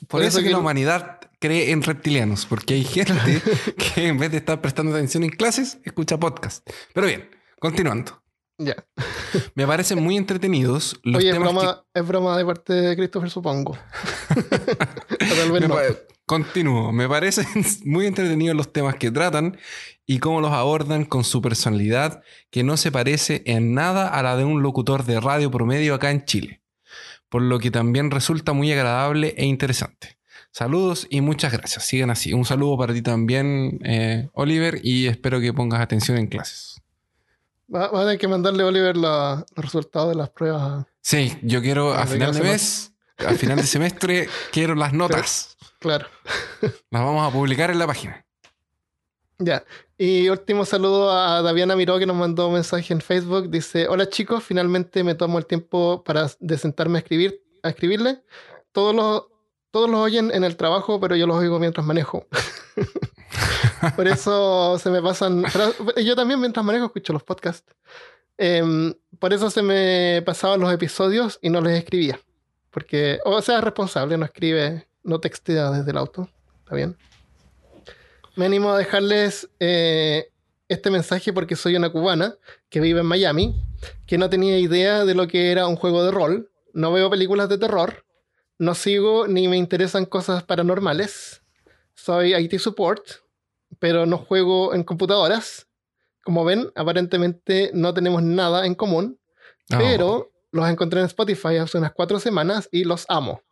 [0.00, 3.14] Por, Por eso, eso que, que la humanidad cree en reptilianos, porque hay gente
[3.94, 6.68] que en vez de estar prestando atención en clases, escucha podcast.
[6.92, 8.22] Pero bien, continuando.
[8.58, 8.74] Ya.
[9.54, 13.28] Me parecen muy entretenidos los Oye, es temas broma, es broma de parte de Christopher,
[13.30, 13.76] supongo.
[14.28, 14.48] Tal
[15.18, 15.50] que...
[15.52, 15.74] vez Me no.
[15.74, 15.82] pa-
[16.24, 16.90] Continúo.
[16.92, 17.46] Me parecen
[17.84, 19.58] muy entretenidos los temas que tratan
[20.06, 24.36] y cómo los abordan con su personalidad que no se parece en nada a la
[24.36, 26.62] de un locutor de radio promedio acá en Chile.
[27.28, 30.18] Por lo que también resulta muy agradable e interesante.
[30.50, 31.84] Saludos y muchas gracias.
[31.86, 32.32] Sigan así.
[32.32, 36.75] Un saludo para ti también, eh, Oliver, y espero que pongas atención en clases.
[37.72, 40.86] Va, va a tener que mandarle a Oliver la- los resultados de las pruebas.
[41.02, 45.56] Sí, yo quiero a final de mes, a final de semestre, quiero las notas.
[45.78, 46.06] Claro.
[46.90, 48.24] Las vamos a publicar en la página.
[49.38, 49.62] Ya.
[49.98, 53.50] Y último saludo a Daviana Miró que nos mandó un mensaje en Facebook.
[53.50, 58.22] Dice, hola chicos, finalmente me tomo el tiempo para de sentarme a escribir, a escribirle.
[58.72, 59.24] Todos los,
[59.70, 62.26] todos los oyen en el trabajo, pero yo los oigo mientras manejo.
[63.96, 65.44] Por eso se me pasan...
[66.02, 67.74] yo también mientras manejo escucho los podcasts.
[68.38, 72.20] Em, por eso se me pasaban los episodios y no les escribía.
[72.70, 76.28] Porque, o sea, es responsable, no escribe, no textea desde el auto.
[76.64, 76.96] ¿Está bien?
[78.34, 80.30] Me animo a dejarles eh,
[80.68, 82.36] este mensaje porque soy una cubana
[82.68, 83.64] que vive en Miami,
[84.06, 87.48] que no tenía idea de lo que era un juego de rol, no veo películas
[87.48, 88.04] de terror,
[88.58, 91.42] no sigo ni me interesan cosas paranormales,
[91.96, 93.02] soy IT support,
[93.80, 95.66] pero no juego en computadoras.
[96.24, 99.18] Como ven, aparentemente no tenemos nada en común,
[99.72, 99.78] Oh.
[99.78, 103.42] pero los encontré en Spotify hace unas cuatro semanas y los amo.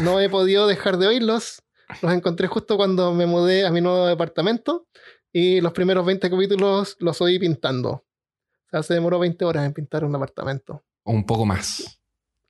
[0.00, 1.62] No he podido dejar de oírlos.
[2.02, 4.86] Los encontré justo cuando me mudé a mi nuevo departamento
[5.32, 7.90] y los primeros 20 capítulos los oí pintando.
[7.90, 10.84] O sea, se demoró 20 horas en pintar un apartamento.
[11.02, 11.98] O un poco más.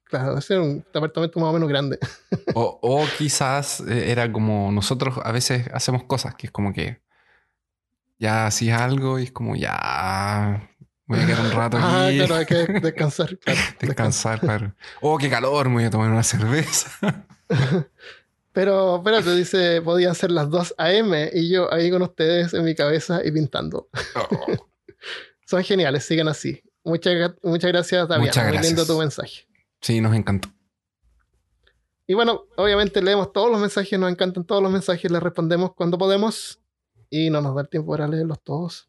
[0.05, 1.99] Claro, ese era un apartamento más o menos grande.
[2.55, 7.01] O, o quizás eh, era como nosotros a veces hacemos cosas que es como que
[8.19, 10.71] ya hacías algo y es como ya
[11.07, 11.87] voy a quedar un rato aquí.
[11.89, 13.37] Ah, claro, hay que descansar.
[13.39, 14.75] claro, Descansar, claro.
[15.01, 16.91] Oh, qué calor, me voy a tomar una cerveza.
[18.53, 21.31] Pero espérate, dice, podían ser las 2 a.m.
[21.35, 23.89] y yo ahí con ustedes en mi cabeza y pintando.
[24.15, 24.47] Oh,
[25.45, 26.63] Son geniales, sigan así.
[26.85, 28.27] Muchas, muchas gracias, David.
[28.27, 28.87] Muchas Muy lindo gracias.
[28.87, 29.49] tu mensaje.
[29.85, 30.49] Sí, nos encantó.
[32.07, 35.97] Y bueno, obviamente leemos todos los mensajes, nos encantan todos los mensajes, les respondemos cuando
[35.97, 36.61] podemos
[37.11, 38.89] y no nos da el tiempo para leerlos todos.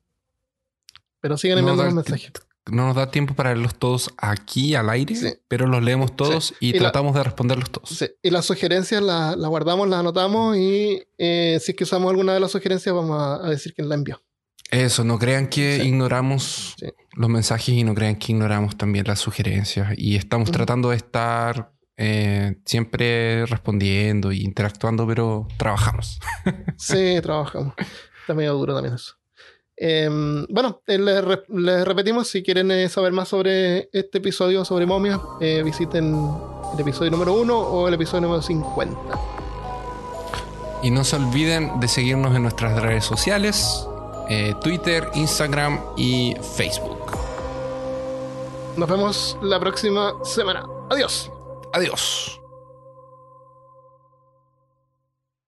[1.21, 2.31] Pero sigan No enviando los mensajes.
[2.69, 5.33] No nos da tiempo para leerlos todos aquí al aire, Sí.
[5.47, 7.89] pero los leemos todos y, Y la- tratamos de responderlos todos.
[7.89, 12.09] Sí, Y las sugerencias las, las guardamos, las anotamos y eh, si es que usamos
[12.09, 14.21] alguna de las sugerencias vamos a, a decir quién la envió.
[14.71, 15.87] Eso, no crean que Sí.
[15.87, 16.87] ignoramos Sí.
[17.15, 19.93] los mensajes y no crean que ignoramos también las sugerencias.
[19.97, 26.19] Y estamos tratando de estar eh, siempre respondiendo e interactuando, pero trabajamos.
[26.77, 27.73] Sí, trabajamos.
[28.21, 29.13] Está medio duro también eso.
[29.77, 34.65] Em, bueno, eh, les, re- les repetimos, si quieren eh, saber más sobre este episodio
[34.65, 36.15] sobre momias, eh, visiten
[36.73, 38.97] el episodio número 1 o el episodio número 50.
[40.83, 43.87] Y no se olviden de seguirnos en nuestras redes sociales,
[44.29, 47.11] eh, Twitter, Instagram y Facebook.
[48.77, 50.67] Nos vemos la próxima semana.
[50.89, 51.31] Adiós.
[51.73, 52.44] Adiós.